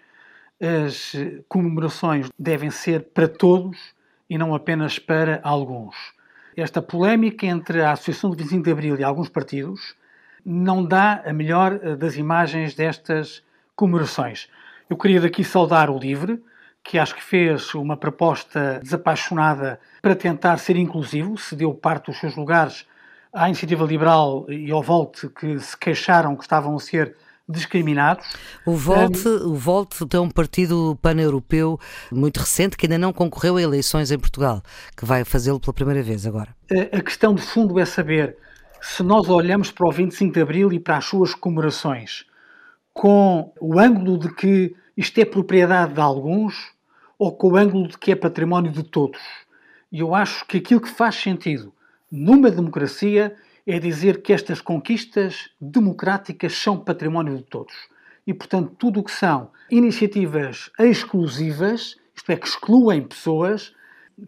As 0.61 1.13
comemorações 1.49 2.29
devem 2.39 2.71
ser 2.71 3.05
para 3.15 3.29
todos 3.29 3.79
e 4.29 4.37
não 4.37 4.55
apenas 4.55 4.99
para 4.99 5.41
alguns. 5.43 5.95
Esta 6.57 6.83
polémica 6.83 7.47
entre 7.47 7.83
a 7.83 7.93
Associação 7.93 8.31
do 8.31 8.37
25 8.37 8.65
de 8.65 8.71
Abril 8.71 8.99
e 8.99 9.05
alguns 9.05 9.29
partidos 9.29 9.95
não 10.45 10.85
dá 10.85 11.23
a 11.25 11.33
melhor 11.33 11.97
das 11.97 12.17
imagens 12.17 12.75
destas 12.75 13.43
comemorações. 13.77 14.49
Eu 14.91 14.97
queria 14.97 15.21
daqui 15.21 15.45
saudar 15.45 15.89
o 15.89 15.99
LIVRE, 15.99 16.43
que 16.89 16.99
acho 16.99 17.15
que 17.15 17.23
fez 17.23 17.75
uma 17.75 17.99
proposta 17.99 18.81
desapaixonada 18.83 19.79
para 20.01 20.17
tentar 20.17 20.57
ser 20.57 20.75
inclusivo, 20.75 21.37
cedeu 21.37 21.75
parte 21.75 22.07
dos 22.07 22.19
seus 22.19 22.35
lugares 22.35 22.87
à 23.31 23.47
Iniciativa 23.47 23.85
Liberal 23.85 24.47
e 24.49 24.71
ao 24.71 24.83
Volte, 24.83 25.29
que 25.29 25.61
se 25.61 25.77
queixaram 25.77 26.35
que 26.35 26.45
estavam 26.45 26.75
a 26.75 26.81
ser 26.81 27.15
discriminados. 27.47 28.27
O 28.65 28.73
Volte, 28.73 29.29
um, 29.29 29.51
o 29.51 29.55
Volte 29.55 29.99
é 30.15 30.19
um 30.19 30.31
partido 30.31 30.99
pan-europeu 31.03 31.79
muito 32.11 32.41
recente 32.41 32.75
que 32.75 32.87
ainda 32.87 32.97
não 32.97 33.13
concorreu 33.13 33.59
a 33.59 33.63
eleições 33.63 34.11
em 34.11 34.19
Portugal, 34.19 34.63
que 34.97 35.05
vai 35.05 35.27
fazê-lo 35.27 35.61
pela 35.61 35.75
primeira 35.75 36.03
vez 36.03 36.27
agora. 36.27 36.57
A, 36.73 36.97
a 36.97 37.03
questão 37.03 37.35
de 37.35 37.43
fundo 37.43 37.79
é 37.79 37.85
saber 37.85 38.35
se 38.81 39.03
nós 39.03 39.29
olhamos 39.29 39.71
para 39.71 39.87
o 39.87 39.93
25 39.93 40.33
de 40.33 40.41
Abril 40.41 40.73
e 40.73 40.81
para 40.81 40.97
as 40.97 41.05
suas 41.05 41.35
comemorações 41.35 42.25
com 42.95 43.53
o 43.61 43.79
ângulo 43.79 44.19
de 44.19 44.35
que 44.35 44.75
isto 44.97 45.21
é 45.21 45.25
propriedade 45.27 45.93
de 45.93 46.01
alguns 46.01 46.78
ou 47.19 47.33
com 47.33 47.53
o 47.53 47.57
ângulo 47.57 47.89
de 47.89 47.99
que 47.99 48.13
é 48.13 48.17
património 48.17 48.71
de 48.71 48.83
todos. 48.85 49.21
E 49.91 50.01
eu 50.01 50.15
acho 50.15 50.47
que 50.47 50.59
aquilo 50.59 50.81
que 50.81 50.89
faz 50.89 51.17
sentido 51.17 51.73
numa 52.11 52.51
democracia 52.51 53.35
é 53.67 53.79
dizer 53.79 54.23
que 54.23 54.33
estas 54.33 54.61
conquistas 54.61 55.51
democráticas 55.61 56.55
são 56.55 56.79
património 56.79 57.37
de 57.37 57.43
todos. 57.43 57.75
E, 58.27 58.33
portanto, 58.33 58.75
tudo 58.79 59.01
o 59.01 59.05
que 59.05 59.11
são 59.11 59.51
iniciativas 59.71 60.71
exclusivas, 60.79 61.97
isto 62.15 62.31
é, 62.31 62.37
que 62.37 62.47
excluem 62.47 63.03
pessoas, 63.03 63.75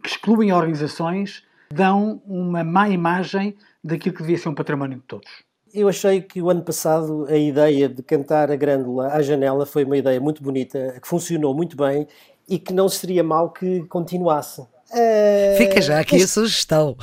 que 0.01 0.09
excluem 0.09 0.51
organizações, 0.51 1.43
dão 1.71 2.21
uma 2.25 2.63
má 2.63 2.89
imagem 2.89 3.55
daquilo 3.83 4.15
que 4.15 4.21
devia 4.21 4.37
ser 4.37 4.49
um 4.49 4.55
património 4.55 4.97
de 4.97 5.03
todos. 5.03 5.29
Eu 5.73 5.87
achei 5.87 6.21
que 6.21 6.41
o 6.41 6.49
ano 6.49 6.63
passado 6.63 7.25
a 7.29 7.37
ideia 7.37 7.87
de 7.87 8.03
cantar 8.03 8.51
a 8.51 8.55
grândola 8.55 9.07
à 9.07 9.21
janela 9.21 9.65
foi 9.65 9.85
uma 9.85 9.97
ideia 9.97 10.19
muito 10.19 10.43
bonita, 10.43 10.99
que 11.01 11.07
funcionou 11.07 11.55
muito 11.55 11.77
bem 11.77 12.07
e 12.51 12.59
que 12.59 12.73
não 12.73 12.89
seria 12.89 13.23
mal 13.23 13.49
que 13.49 13.83
continuasse. 13.85 14.61
Uh, 14.91 15.55
Fica 15.57 15.81
já 15.81 16.01
aqui 16.01 16.17
este, 16.17 16.25
a 16.25 16.27
sugestão. 16.27 16.97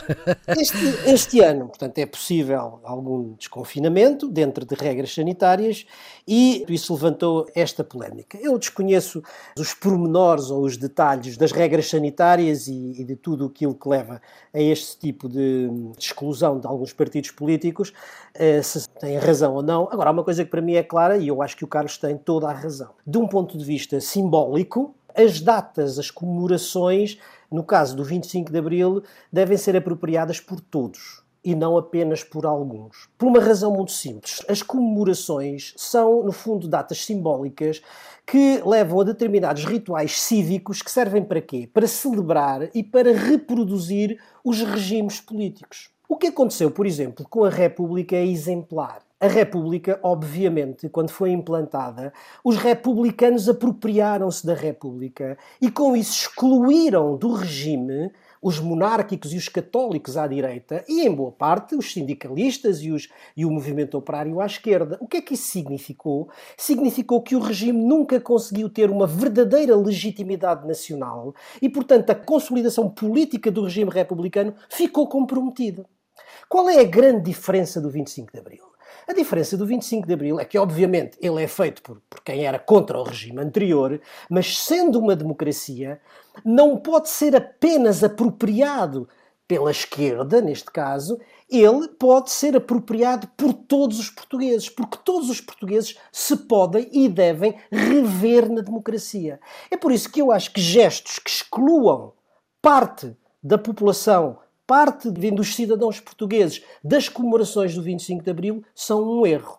Este, 0.47 0.77
este, 1.11 1.41
ano, 1.41 1.69
portanto, 1.69 1.97
é 1.97 2.05
possível 2.05 2.81
algum 2.85 3.33
desconfinamento 3.33 4.29
dentro 4.29 4.67
de 4.67 4.75
regras 4.75 5.15
sanitárias 5.15 5.87
e 6.27 6.67
isso 6.69 6.93
levantou 6.93 7.47
esta 7.55 7.83
polémica. 7.83 8.37
Eu 8.43 8.59
desconheço 8.59 9.23
os 9.59 9.73
pormenores 9.73 10.51
ou 10.51 10.65
os 10.65 10.77
detalhes 10.77 11.39
das 11.39 11.51
regras 11.51 11.89
sanitárias 11.89 12.69
e, 12.69 13.01
e 13.01 13.05
de 13.05 13.17
tudo 13.17 13.47
aquilo 13.47 13.75
que 13.75 13.89
leva 13.89 14.21
a 14.53 14.61
este 14.61 14.99
tipo 14.99 15.27
de, 15.27 15.71
de 15.97 16.05
exclusão 16.05 16.61
de 16.61 16.67
alguns 16.67 16.93
partidos 16.93 17.31
políticos, 17.31 17.95
uh, 18.37 18.63
se 18.63 18.87
têm 19.01 19.17
razão 19.17 19.55
ou 19.55 19.63
não. 19.63 19.89
Agora, 19.91 20.11
há 20.11 20.13
uma 20.13 20.25
coisa 20.25 20.45
que 20.45 20.51
para 20.51 20.61
mim 20.61 20.75
é 20.75 20.83
clara 20.83 21.17
e 21.17 21.29
eu 21.29 21.41
acho 21.41 21.57
que 21.57 21.65
o 21.65 21.69
Carlos 21.69 21.97
tem 21.97 22.19
toda 22.19 22.49
a 22.49 22.53
razão. 22.53 22.91
De 23.07 23.17
um 23.17 23.27
ponto 23.27 23.57
de 23.57 23.65
vista 23.65 23.99
simbólico, 23.99 24.95
as 25.19 25.41
datas, 25.41 25.99
as 25.99 26.11
comemorações, 26.11 27.19
no 27.51 27.65
caso 27.65 27.97
do 27.97 28.05
25 28.05 28.53
de 28.53 28.59
Abril, 28.59 29.03
devem 29.33 29.57
ser 29.57 29.77
apropriadas 29.77 30.39
por 30.39 30.61
todos 30.61 31.23
e 31.45 31.55
não 31.55 31.77
apenas 31.77 32.23
por 32.23 32.47
alguns. 32.47 33.09
Por 33.17 33.27
uma 33.27 33.41
razão 33.41 33.73
muito 33.73 33.91
simples. 33.91 34.43
As 34.49 34.63
comemorações 34.63 35.75
são, 35.77 36.23
no 36.23 36.31
fundo, 36.31 36.69
datas 36.69 37.05
simbólicas 37.05 37.83
que 38.27 38.63
levam 38.65 39.01
a 39.01 39.05
determinados 39.05 39.65
rituais 39.65 40.21
cívicos 40.21 40.83
que 40.83 40.91
servem 40.91 41.25
para 41.25 41.41
quê? 41.41 41.69
Para 41.73 41.87
celebrar 41.87 42.69
e 42.75 42.85
para 42.85 43.13
reproduzir 43.13 44.21
os 44.45 44.61
regimes 44.61 45.21
políticos. 45.21 45.91
O 46.09 46.17
que 46.17 46.29
aconteceu, 46.29 46.71
por 46.71 46.87
exemplo, 46.87 47.27
com 47.29 47.45
a 47.45 47.51
República 47.51 48.15
é 48.15 48.27
exemplar. 48.27 49.08
A 49.21 49.27
República, 49.27 49.99
obviamente, 50.01 50.89
quando 50.89 51.11
foi 51.11 51.33
implantada, 51.33 52.13
os 52.45 52.57
republicanos 52.57 53.49
apropriaram-se 53.49 54.47
da 54.47 54.55
República 54.55 55.37
e 55.61 55.69
com 55.69 55.97
isso 55.97 56.13
excluíram 56.13 57.17
do 57.17 57.33
regime 57.33 58.13
os 58.41 58.61
monárquicos 58.61 59.33
e 59.33 59.37
os 59.37 59.49
católicos 59.49 60.17
à 60.17 60.25
direita 60.29 60.85
e, 60.89 61.05
em 61.05 61.13
boa 61.13 61.33
parte, 61.33 61.75
os 61.75 61.93
sindicalistas 61.93 62.81
e, 62.81 62.93
os, 62.93 63.09
e 63.37 63.45
o 63.45 63.51
movimento 63.51 63.99
operário 63.99 64.41
à 64.41 64.47
esquerda. 64.47 64.97
O 65.01 65.09
que 65.09 65.17
é 65.17 65.21
que 65.21 65.35
isso 65.35 65.49
significou? 65.49 66.31
Significou 66.57 67.21
que 67.21 67.35
o 67.35 67.41
regime 67.41 67.85
nunca 67.85 68.21
conseguiu 68.21 68.71
ter 68.71 68.89
uma 68.89 69.09
verdadeira 69.09 69.75
legitimidade 69.75 70.65
nacional 70.65 71.35
e, 71.61 71.69
portanto, 71.69 72.11
a 72.11 72.15
consolidação 72.15 72.89
política 72.89 73.51
do 73.51 73.65
regime 73.65 73.91
republicano 73.91 74.55
ficou 74.71 75.09
comprometida. 75.09 75.85
Qual 76.49 76.69
é 76.71 76.79
a 76.79 76.85
grande 76.85 77.33
diferença 77.33 77.81
do 77.81 77.91
25 77.91 78.33
de 78.33 78.39
Abril? 78.39 78.68
A 79.09 79.15
diferença 79.15 79.57
do 79.57 79.65
25 79.65 80.07
de 80.07 80.13
Abril 80.13 80.39
é 80.39 80.45
que, 80.45 80.59
obviamente, 80.59 81.17
ele 81.19 81.43
é 81.43 81.49
feito 81.49 81.81
por, 81.81 81.99
por 82.11 82.23
quem 82.23 82.45
era 82.45 82.59
contra 82.59 82.99
o 82.99 83.03
regime 83.03 83.41
anterior, 83.41 83.99
mas 84.29 84.59
sendo 84.59 84.99
uma 84.99 85.17
democracia, 85.17 85.99
não 86.45 86.77
pode 86.77 87.09
ser 87.09 87.35
apenas 87.35 88.05
apropriado 88.05 89.09
pela 89.49 89.71
esquerda, 89.71 90.43
neste 90.43 90.71
caso, 90.71 91.19
ele 91.49 91.89
pode 91.89 92.31
ser 92.31 92.55
apropriado 92.55 93.27
por 93.29 93.55
todos 93.55 93.99
os 93.99 94.11
portugueses, 94.11 94.69
porque 94.69 94.99
todos 95.03 95.31
os 95.31 95.41
portugueses 95.41 95.97
se 96.13 96.37
podem 96.37 96.87
e 96.93 97.09
devem 97.09 97.57
rever 97.73 98.53
na 98.53 98.61
democracia. 98.61 99.41
É 99.71 99.77
por 99.79 99.91
isso 99.91 100.13
que 100.13 100.21
eu 100.21 100.31
acho 100.31 100.53
que 100.53 100.61
gestos 100.61 101.19
que 101.19 101.31
excluam 101.31 102.13
parte 102.61 103.17
da 103.43 103.57
população 103.57 104.39
parte 104.69 105.11
dos 105.11 105.55
cidadãos 105.55 105.99
portugueses 105.99 106.63
das 106.85 107.09
comemorações 107.09 107.75
do 107.75 107.83
25 107.83 108.23
de 108.23 108.31
Abril 108.31 108.63
são 108.75 109.03
um 109.03 109.27
erro. 109.27 109.59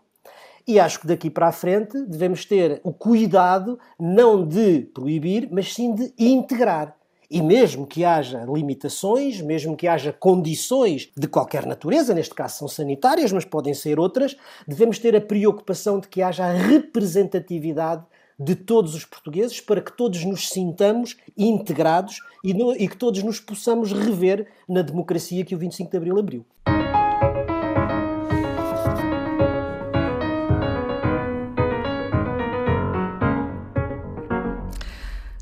E 0.68 0.80
acho 0.80 1.00
que 1.00 1.08
daqui 1.08 1.32
para 1.32 1.48
a 1.48 1.52
frente 1.52 2.00
devemos 2.06 2.46
ter 2.46 2.80
o 2.84 2.94
cuidado 2.94 3.80
não 4.00 4.48
de 4.48 4.82
proibir, 4.94 5.50
mas 5.52 5.74
sim 5.74 5.96
de 5.96 6.14
integrar. 6.16 6.96
E 7.28 7.42
mesmo 7.42 7.88
que 7.88 8.06
haja 8.06 8.46
limitações, 8.46 9.42
mesmo 9.42 9.76
que 9.76 9.88
haja 9.88 10.14
condições 10.14 11.12
de 11.18 11.28
qualquer 11.28 11.66
natureza, 11.66 12.14
neste 12.14 12.36
caso 12.36 12.60
são 12.60 12.68
sanitárias, 12.68 13.32
mas 13.32 13.46
podem 13.46 13.74
ser 13.74 14.00
outras, 14.00 14.38
devemos 14.68 15.00
ter 15.00 15.16
a 15.16 15.22
preocupação 15.22 16.00
de 16.00 16.08
que 16.08 16.22
haja 16.22 16.52
representatividade 16.52 18.04
de 18.40 18.56
todos 18.56 18.96
os 18.96 19.04
portugueses 19.04 19.60
para 19.60 19.82
que 19.82 19.92
todos 19.92 20.24
nos 20.24 20.50
sintamos 20.50 21.18
integrados 21.38 22.22
e, 22.44 22.54
no, 22.54 22.74
e 22.74 22.88
que 22.88 22.96
todos 22.96 23.22
nos 23.22 23.40
possamos 23.40 23.92
rever 23.92 24.48
na 24.68 24.82
democracia 24.82 25.44
que 25.44 25.54
o 25.54 25.58
25 25.58 25.92
de 25.92 25.98
Abril 25.98 26.18
abriu. 26.18 26.46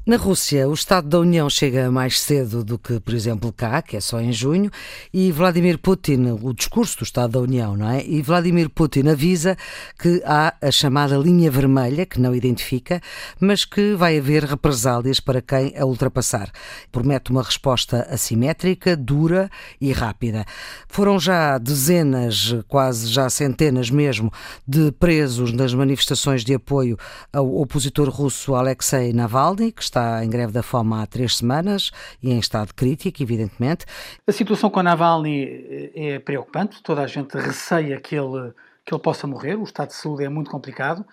Na 0.08 0.16
Rússia, 0.16 0.70
o 0.70 0.74
Estado 0.74 1.06
da 1.10 1.20
União 1.20 1.50
chega 1.50 1.92
mais 1.92 2.22
cedo 2.22 2.64
do 2.64 2.80
que, 2.80 2.98
por 2.98 3.14
exemplo, 3.14 3.52
cá, 3.52 3.82
que 3.82 3.98
é 3.98 4.00
só 4.00 4.22
em 4.22 4.32
junho, 4.32 4.72
e 5.14 5.34
Vladimir 5.34 5.78
Putin, 5.78 6.28
o 6.42 6.54
discurso 6.54 7.00
do 7.00 7.04
Estado 7.04 7.34
da 7.34 7.42
União, 7.42 7.76
não 7.76 7.90
é? 7.90 8.06
E 8.06 8.22
Vladimir 8.22 8.70
Putin 8.70 9.10
avisa 9.10 9.58
que 10.00 10.24
há 10.26 10.56
a 10.62 10.72
chamada 10.72 11.18
linha 11.18 11.52
vermelha, 11.52 12.06
que 12.06 12.22
não 12.22 12.34
identifica, 12.34 13.02
mas 13.38 13.66
que 13.66 13.96
vai 13.96 14.18
haver 14.18 14.46
represálias 14.46 15.20
para 15.20 15.42
quem 15.42 15.78
a 15.78 15.86
ultrapassar. 15.86 16.50
Promete 16.90 17.30
uma 17.30 17.44
resposta 17.44 18.08
assimétrica, 18.10 18.96
dura 18.96 19.52
e 19.82 19.92
rápida. 19.92 20.46
Foram 20.88 21.20
já 21.20 21.58
dezenas, 21.58 22.56
quase 22.70 23.10
já 23.10 23.30
centenas 23.30 23.90
mesmo, 23.90 24.32
de 24.66 24.90
presos 24.94 25.52
nas 25.52 25.74
manifestações 25.74 26.46
de 26.46 26.54
apoio 26.54 26.98
ao 27.34 27.58
opositor 27.58 28.08
russo 28.08 28.56
Alexei 28.56 29.12
Navalny, 29.12 29.74
que 29.74 29.84
está 29.84 29.97
está 29.98 30.24
em 30.24 30.30
greve 30.30 30.52
da 30.52 30.62
fome 30.62 30.94
há 30.94 31.08
três 31.08 31.38
semanas 31.38 31.92
e 32.22 32.32
em 32.32 32.38
estado 32.38 32.74
crítico, 32.74 33.22
evidentemente. 33.24 33.86
A 34.28 34.32
situação 34.32 34.70
com 34.70 34.84
Navalny 34.84 35.44
eh, 35.44 35.92
é 35.96 36.20
preocupante, 36.20 36.84
toda 36.84 37.02
a 37.02 37.08
gente 37.08 37.36
receia 37.36 38.00
que 38.00 38.16
ele, 38.16 38.54
que 38.86 38.94
ele 38.94 39.02
possa 39.02 39.26
morrer, 39.26 39.56
o 39.56 39.64
estado 39.64 39.90
de 39.90 39.96
saúde 39.96 40.24
é 40.24 40.30
muito 40.30 40.52
complicado. 40.52 41.04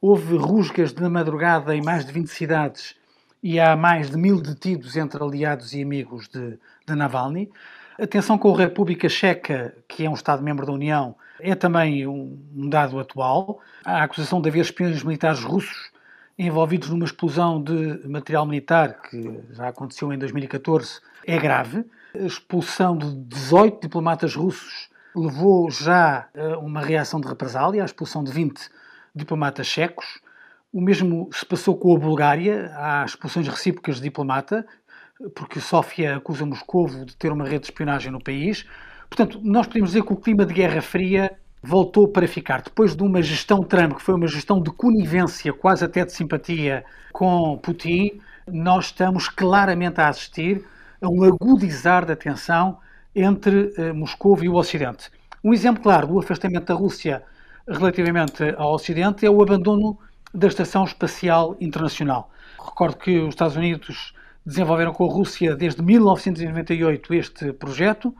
Houve 0.00 0.36
rusgas 0.36 0.92
de 0.92 1.08
madrugada 1.08 1.74
em 1.74 1.82
mais 1.82 2.04
de 2.04 2.12
20 2.12 2.28
cidades 2.28 2.94
e 3.42 3.58
há 3.58 3.74
mais 3.74 4.10
de 4.10 4.18
mil 4.18 4.40
detidos 4.40 4.96
entre 4.96 5.22
aliados 5.22 5.72
e 5.72 5.82
amigos 5.82 6.28
de, 6.28 6.58
de 6.86 6.94
Navalny. 6.94 7.50
A 7.98 8.06
tensão 8.06 8.36
com 8.36 8.54
a 8.54 8.58
República 8.58 9.08
Checa, 9.08 9.74
que 9.88 10.04
é 10.04 10.10
um 10.10 10.14
Estado-membro 10.14 10.66
da 10.66 10.72
União, 10.72 11.16
é 11.40 11.54
também 11.54 12.06
um, 12.06 12.38
dado 12.68 13.00
atual. 13.00 13.60
A 13.82 14.02
acusação 14.02 14.42
de 14.42 14.50
haver 14.50 14.60
espiões 14.60 15.02
militares 15.02 15.42
russos 15.42 15.95
envolvidos 16.38 16.90
numa 16.90 17.04
explosão 17.04 17.62
de 17.62 18.06
material 18.08 18.44
militar, 18.44 19.00
que 19.02 19.40
já 19.52 19.68
aconteceu 19.68 20.12
em 20.12 20.18
2014, 20.18 21.00
é 21.26 21.38
grave. 21.38 21.84
A 22.14 22.24
expulsão 22.24 22.96
de 22.96 23.14
18 23.14 23.80
diplomatas 23.80 24.34
russos 24.34 24.88
levou 25.14 25.70
já 25.70 26.28
a 26.34 26.58
uma 26.58 26.80
reação 26.80 27.20
de 27.20 27.28
represália, 27.28 27.82
a 27.82 27.86
expulsão 27.86 28.22
de 28.22 28.30
20 28.30 28.68
diplomatas 29.14 29.66
checos. 29.66 30.20
O 30.72 30.80
mesmo 30.80 31.30
se 31.32 31.46
passou 31.46 31.76
com 31.76 31.96
a 31.96 31.98
Bulgária, 31.98 32.70
há 32.74 33.04
expulsões 33.04 33.48
recíprocas 33.48 33.96
de 33.96 34.02
diplomata, 34.02 34.66
porque 35.34 35.58
Sófia 35.58 36.16
acusa 36.16 36.44
Moscou 36.44 36.86
de 36.86 37.16
ter 37.16 37.32
uma 37.32 37.44
rede 37.44 37.60
de 37.60 37.66
espionagem 37.66 38.12
no 38.12 38.22
país. 38.22 38.66
Portanto, 39.08 39.40
nós 39.42 39.66
podemos 39.66 39.90
dizer 39.90 40.04
que 40.04 40.12
o 40.12 40.16
clima 40.16 40.44
de 40.44 40.52
Guerra 40.52 40.82
Fria 40.82 41.38
voltou 41.66 42.06
para 42.06 42.28
ficar. 42.28 42.62
Depois 42.62 42.94
de 42.94 43.02
uma 43.02 43.20
gestão 43.20 43.62
Trump, 43.62 43.94
que 43.94 44.02
foi 44.02 44.14
uma 44.14 44.28
gestão 44.28 44.62
de 44.62 44.70
conivência, 44.70 45.52
quase 45.52 45.84
até 45.84 46.04
de 46.04 46.12
simpatia 46.12 46.84
com 47.12 47.58
Putin, 47.58 48.20
nós 48.46 48.86
estamos 48.86 49.28
claramente 49.28 50.00
a 50.00 50.08
assistir 50.08 50.64
a 51.02 51.08
um 51.08 51.24
agudizar 51.24 52.06
da 52.06 52.14
tensão 52.14 52.78
entre 53.14 53.72
uh, 53.76 53.94
Moscou 53.94 54.38
e 54.44 54.48
o 54.48 54.54
Ocidente. 54.54 55.10
Um 55.42 55.52
exemplo 55.52 55.82
claro 55.82 56.06
do 56.06 56.18
afastamento 56.18 56.66
da 56.66 56.74
Rússia 56.74 57.22
relativamente 57.66 58.44
ao 58.56 58.74
Ocidente 58.74 59.26
é 59.26 59.30
o 59.30 59.42
abandono 59.42 59.98
da 60.32 60.46
Estação 60.46 60.84
Espacial 60.84 61.56
Internacional. 61.60 62.30
Recordo 62.64 62.96
que 62.96 63.18
os 63.18 63.30
Estados 63.30 63.56
Unidos 63.56 64.14
desenvolveram 64.44 64.92
com 64.92 65.04
a 65.04 65.12
Rússia 65.12 65.56
desde 65.56 65.82
1998 65.82 67.14
este 67.14 67.52
projeto 67.52 68.14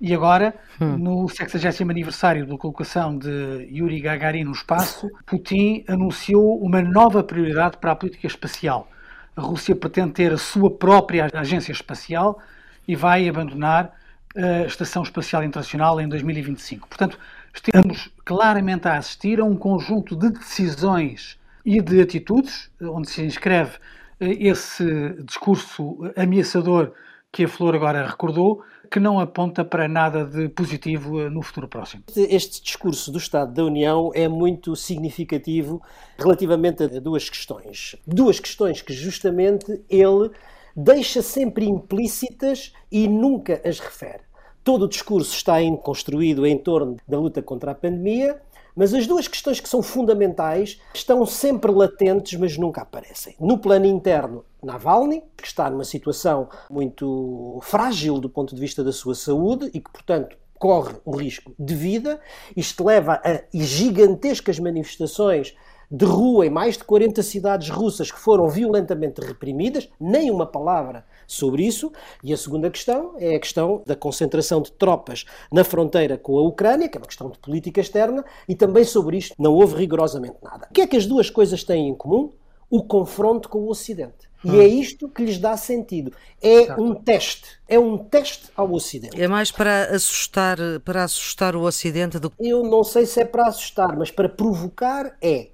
e 0.00 0.14
agora, 0.14 0.54
hum. 0.80 0.96
no 0.96 1.28
60 1.28 1.82
aniversário 1.82 2.46
da 2.46 2.56
colocação 2.56 3.18
de 3.18 3.68
Yuri 3.70 4.00
Gagarin 4.00 4.44
no 4.44 4.52
espaço, 4.52 5.10
Putin 5.26 5.84
anunciou 5.86 6.58
uma 6.62 6.80
nova 6.80 7.22
prioridade 7.22 7.76
para 7.76 7.92
a 7.92 7.96
política 7.96 8.26
espacial. 8.26 8.88
A 9.36 9.42
Rússia 9.42 9.76
pretende 9.76 10.12
ter 10.12 10.32
a 10.32 10.38
sua 10.38 10.70
própria 10.70 11.28
agência 11.34 11.72
espacial 11.72 12.40
e 12.88 12.96
vai 12.96 13.28
abandonar 13.28 13.94
a 14.34 14.66
Estação 14.66 15.02
Espacial 15.02 15.44
Internacional 15.44 16.00
em 16.00 16.08
2025. 16.08 16.88
Portanto, 16.88 17.18
estamos 17.52 18.10
claramente 18.24 18.88
a 18.88 18.96
assistir 18.96 19.38
a 19.38 19.44
um 19.44 19.56
conjunto 19.56 20.16
de 20.16 20.30
decisões 20.30 21.38
e 21.64 21.80
de 21.82 22.00
atitudes, 22.00 22.70
onde 22.80 23.10
se 23.10 23.22
inscreve 23.22 23.76
esse 24.18 25.14
discurso 25.24 25.98
ameaçador 26.16 26.92
que 27.32 27.44
a 27.44 27.48
Flor 27.48 27.74
agora 27.74 28.06
recordou, 28.06 28.62
que 28.90 28.98
não 28.98 29.20
aponta 29.20 29.64
para 29.64 29.86
nada 29.86 30.24
de 30.24 30.48
positivo 30.48 31.20
eh, 31.20 31.30
no 31.30 31.42
futuro 31.42 31.68
próximo. 31.68 32.02
Este 32.16 32.60
discurso 32.60 33.12
do 33.12 33.18
Estado 33.18 33.54
da 33.54 33.64
União 33.64 34.10
é 34.14 34.26
muito 34.26 34.74
significativo 34.74 35.80
relativamente 36.18 36.82
a 36.82 36.88
duas 36.88 37.30
questões. 37.30 37.94
Duas 38.04 38.40
questões 38.40 38.82
que 38.82 38.92
justamente 38.92 39.80
ele 39.88 40.30
deixa 40.74 41.22
sempre 41.22 41.66
implícitas 41.66 42.72
e 42.90 43.06
nunca 43.06 43.60
as 43.64 43.78
refere. 43.78 44.22
Todo 44.64 44.86
o 44.86 44.88
discurso 44.88 45.34
está 45.34 45.58
construído 45.82 46.44
em 46.44 46.58
torno 46.58 46.96
da 47.06 47.18
luta 47.18 47.40
contra 47.40 47.70
a 47.70 47.74
pandemia 47.74 48.40
mas 48.74 48.94
as 48.94 49.06
duas 49.06 49.28
questões 49.28 49.60
que 49.60 49.68
são 49.68 49.82
fundamentais 49.82 50.80
estão 50.94 51.24
sempre 51.26 51.70
latentes, 51.70 52.38
mas 52.38 52.56
nunca 52.56 52.82
aparecem. 52.82 53.34
No 53.40 53.58
plano 53.58 53.86
interno, 53.86 54.44
Navalny, 54.62 55.22
que 55.36 55.46
está 55.46 55.68
numa 55.70 55.84
situação 55.84 56.48
muito 56.70 57.58
frágil 57.62 58.18
do 58.18 58.28
ponto 58.28 58.54
de 58.54 58.60
vista 58.60 58.84
da 58.84 58.92
sua 58.92 59.14
saúde 59.14 59.70
e 59.74 59.80
que, 59.80 59.90
portanto, 59.90 60.36
corre 60.58 60.94
o 61.04 61.16
risco 61.16 61.54
de 61.58 61.74
vida. 61.74 62.20
Isto 62.56 62.84
leva 62.84 63.20
a 63.24 63.40
gigantescas 63.52 64.58
manifestações 64.58 65.54
de 65.90 66.04
rua 66.04 66.46
em 66.46 66.50
mais 66.50 66.76
de 66.76 66.84
40 66.84 67.20
cidades 67.22 67.68
russas 67.68 68.12
que 68.12 68.18
foram 68.18 68.48
violentamente 68.48 69.20
reprimidas, 69.20 69.88
nem 69.98 70.30
uma 70.30 70.46
palavra 70.46 71.04
sobre 71.32 71.64
isso. 71.66 71.92
E 72.22 72.32
a 72.32 72.36
segunda 72.36 72.70
questão 72.70 73.14
é 73.18 73.34
a 73.34 73.40
questão 73.40 73.82
da 73.86 73.96
concentração 73.96 74.60
de 74.60 74.72
tropas 74.72 75.24
na 75.52 75.64
fronteira 75.64 76.18
com 76.18 76.38
a 76.38 76.42
Ucrânia, 76.42 76.88
que 76.88 76.96
é 76.96 77.00
uma 77.00 77.06
questão 77.06 77.30
de 77.30 77.38
política 77.38 77.80
externa, 77.80 78.24
e 78.48 78.54
também 78.54 78.84
sobre 78.84 79.16
isto 79.16 79.34
não 79.38 79.54
houve 79.54 79.76
rigorosamente 79.76 80.36
nada. 80.42 80.68
O 80.70 80.72
que 80.72 80.82
é 80.82 80.86
que 80.86 80.96
as 80.96 81.06
duas 81.06 81.30
coisas 81.30 81.64
têm 81.64 81.88
em 81.88 81.94
comum? 81.94 82.30
O 82.68 82.84
confronto 82.84 83.48
com 83.48 83.58
o 83.58 83.68
Ocidente. 83.68 84.30
E 84.44 84.50
hum. 84.50 84.60
é 84.60 84.66
isto 84.66 85.08
que 85.08 85.22
lhes 85.22 85.38
dá 85.38 85.56
sentido. 85.56 86.12
É 86.40 86.72
um 86.80 86.94
teste. 86.94 87.58
É 87.68 87.78
um 87.78 87.98
teste 87.98 88.48
ao 88.56 88.72
Ocidente. 88.72 89.20
É 89.20 89.28
mais 89.28 89.50
para 89.50 89.94
assustar, 89.94 90.58
para 90.84 91.04
assustar 91.04 91.54
o 91.54 91.62
Ocidente 91.62 92.18
do 92.18 92.32
Eu 92.38 92.62
não 92.62 92.82
sei 92.82 93.06
se 93.06 93.20
é 93.20 93.24
para 93.24 93.48
assustar, 93.48 93.96
mas 93.96 94.10
para 94.10 94.28
provocar 94.28 95.16
é. 95.20 95.48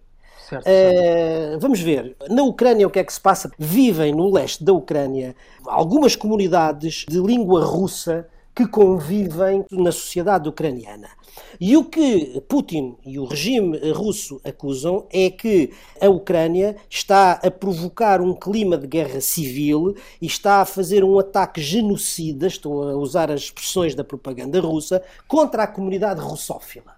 Certo, 0.49 0.65
certo. 0.65 1.57
Uh, 1.57 1.59
vamos 1.59 1.81
ver. 1.81 2.17
Na 2.31 2.45
Ucrânia, 2.45 2.87
o 2.87 2.91
que 2.91 3.01
é 3.01 3.05
que 3.05 3.13
se 3.13 3.21
passa? 3.21 3.51
Vivem 3.59 4.13
no 4.13 4.33
leste 4.33 4.63
da 4.63 4.73
Ucrânia 4.73 5.35
algumas 5.67 6.15
comunidades 6.15 7.05
de 7.09 7.19
língua 7.19 7.65
russa 7.65 8.29
que 8.55 8.67
convivem 8.67 9.67
na 9.71 9.91
sociedade 9.91 10.49
ucraniana. 10.49 11.09
E 11.61 11.77
o 11.77 11.85
que 11.85 12.41
Putin 12.49 12.97
e 13.05 13.19
o 13.19 13.25
regime 13.25 13.77
russo 13.93 14.41
acusam 14.45 15.07
é 15.13 15.29
que 15.31 15.73
a 16.01 16.09
Ucrânia 16.09 16.77
está 16.89 17.33
a 17.33 17.51
provocar 17.51 18.21
um 18.23 18.33
clima 18.33 18.79
de 18.79 18.87
guerra 18.87 19.21
civil 19.21 19.95
e 20.23 20.27
está 20.27 20.63
a 20.63 20.65
fazer 20.65 21.05
um 21.05 21.19
ataque 21.19 21.61
genocida, 21.61 22.47
estou 22.47 22.89
a 22.89 22.97
usar 22.97 23.31
as 23.31 23.43
expressões 23.43 23.95
da 23.95 24.05
propaganda 24.05 24.61
russa, 24.61 25.03
contra 25.29 25.65
a 25.65 25.67
comunidade 25.67 26.21
russófila. 26.21 26.97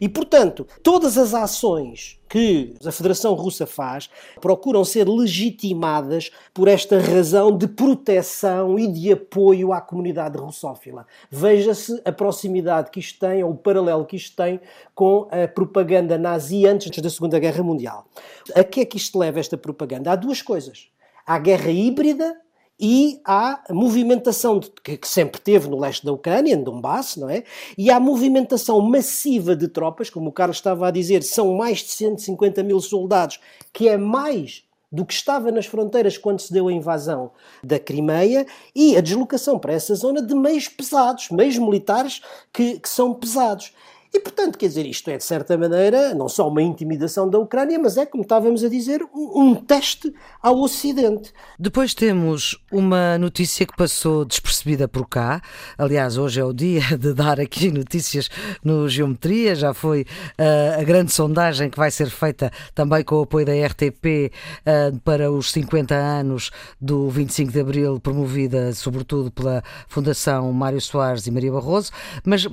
E, 0.00 0.08
portanto, 0.08 0.66
todas 0.82 1.16
as 1.18 1.34
ações 1.34 2.18
que 2.28 2.74
a 2.84 2.90
Federação 2.90 3.34
Russa 3.34 3.66
faz 3.66 4.10
procuram 4.40 4.84
ser 4.84 5.08
legitimadas 5.08 6.30
por 6.52 6.68
esta 6.68 6.98
razão 6.98 7.56
de 7.56 7.68
proteção 7.68 8.78
e 8.78 8.86
de 8.86 9.12
apoio 9.12 9.72
à 9.72 9.80
comunidade 9.80 10.36
russófila. 10.36 11.06
Veja-se 11.30 12.00
a 12.04 12.12
proximidade 12.12 12.90
que 12.90 13.00
isto 13.00 13.20
tem, 13.20 13.44
ou 13.44 13.52
o 13.52 13.56
paralelo 13.56 14.04
que 14.04 14.16
isto 14.16 14.36
tem 14.36 14.60
com 14.94 15.28
a 15.30 15.46
propaganda 15.46 16.18
nazi 16.18 16.66
antes 16.66 16.90
da 17.00 17.10
Segunda 17.10 17.38
Guerra 17.38 17.62
Mundial. 17.62 18.06
A 18.54 18.64
que 18.64 18.80
é 18.80 18.84
que 18.84 18.96
isto 18.96 19.18
leva 19.18 19.40
esta 19.40 19.56
propaganda? 19.56 20.10
Há 20.10 20.16
duas 20.16 20.42
coisas. 20.42 20.88
Há 21.24 21.38
guerra 21.38 21.70
híbrida 21.70 22.36
e 22.78 23.20
há 23.24 23.62
movimentação 23.70 24.58
de, 24.58 24.70
que, 24.70 24.96
que, 24.98 25.08
sempre 25.08 25.40
teve 25.40 25.68
no 25.68 25.78
leste 25.78 26.04
da 26.04 26.12
Ucrânia, 26.12 26.54
em 26.54 26.62
Donbass, 26.62 27.16
não 27.16 27.28
é? 27.28 27.42
E 27.76 27.90
há 27.90 27.98
movimentação 27.98 28.80
massiva 28.80 29.56
de 29.56 29.68
tropas, 29.68 30.10
como 30.10 30.28
o 30.28 30.32
Carlos 30.32 30.58
estava 30.58 30.88
a 30.88 30.90
dizer, 30.90 31.22
são 31.22 31.54
mais 31.54 31.78
de 31.78 31.90
150 31.90 32.62
mil 32.62 32.80
soldados, 32.80 33.40
que 33.72 33.88
é 33.88 33.96
mais 33.96 34.66
do 34.90 35.04
que 35.04 35.14
estava 35.14 35.50
nas 35.50 35.66
fronteiras 35.66 36.16
quando 36.16 36.40
se 36.40 36.52
deu 36.52 36.68
a 36.68 36.72
invasão 36.72 37.32
da 37.62 37.78
Crimeia 37.78 38.46
e 38.74 38.96
a 38.96 39.00
deslocação 39.00 39.58
para 39.58 39.72
essa 39.72 39.94
zona 39.94 40.22
de 40.22 40.34
meios 40.34 40.68
pesados, 40.68 41.30
meios 41.30 41.58
militares 41.58 42.22
que, 42.52 42.78
que 42.78 42.88
são 42.88 43.12
pesados. 43.12 43.72
E, 44.16 44.20
portanto, 44.20 44.56
quer 44.56 44.68
dizer, 44.68 44.86
isto 44.86 45.10
é, 45.10 45.18
de 45.18 45.24
certa 45.24 45.58
maneira, 45.58 46.14
não 46.14 46.26
só 46.26 46.48
uma 46.48 46.62
intimidação 46.62 47.28
da 47.28 47.38
Ucrânia, 47.38 47.78
mas 47.78 47.98
é, 47.98 48.06
como 48.06 48.22
estávamos 48.22 48.64
a 48.64 48.68
dizer, 48.70 49.02
um, 49.14 49.42
um 49.42 49.54
teste 49.54 50.10
ao 50.42 50.58
Ocidente. 50.58 51.34
Depois 51.58 51.92
temos 51.92 52.58
uma 52.72 53.18
notícia 53.18 53.66
que 53.66 53.76
passou 53.76 54.24
despercebida 54.24 54.88
por 54.88 55.06
cá. 55.06 55.42
Aliás, 55.76 56.16
hoje 56.16 56.40
é 56.40 56.44
o 56.46 56.54
dia 56.54 56.80
de 56.96 57.12
dar 57.12 57.38
aqui 57.38 57.70
notícias 57.70 58.30
no 58.64 58.88
Geometria. 58.88 59.54
Já 59.54 59.74
foi 59.74 60.06
uh, 60.38 60.80
a 60.80 60.82
grande 60.82 61.12
sondagem 61.12 61.68
que 61.68 61.76
vai 61.76 61.90
ser 61.90 62.08
feita 62.08 62.50
também 62.74 63.04
com 63.04 63.16
o 63.16 63.22
apoio 63.24 63.44
da 63.44 63.52
RTP 63.52 64.06
uh, 64.06 64.30
eh, 64.64 64.92
para 65.04 65.30
os 65.30 65.52
50 65.52 65.94
anos 65.94 66.50
do 66.80 67.10
25 67.10 67.52
de 67.52 67.60
Abril, 67.60 68.00
promovida 68.00 68.72
sobretudo 68.72 69.30
pela 69.30 69.62
Fundação 69.88 70.50
Mário 70.54 70.80
Soares 70.80 71.26
e 71.26 71.30
Maria 71.30 71.52
Barroso. 71.52 71.92
Mas 72.24 72.46
uh, 72.46 72.50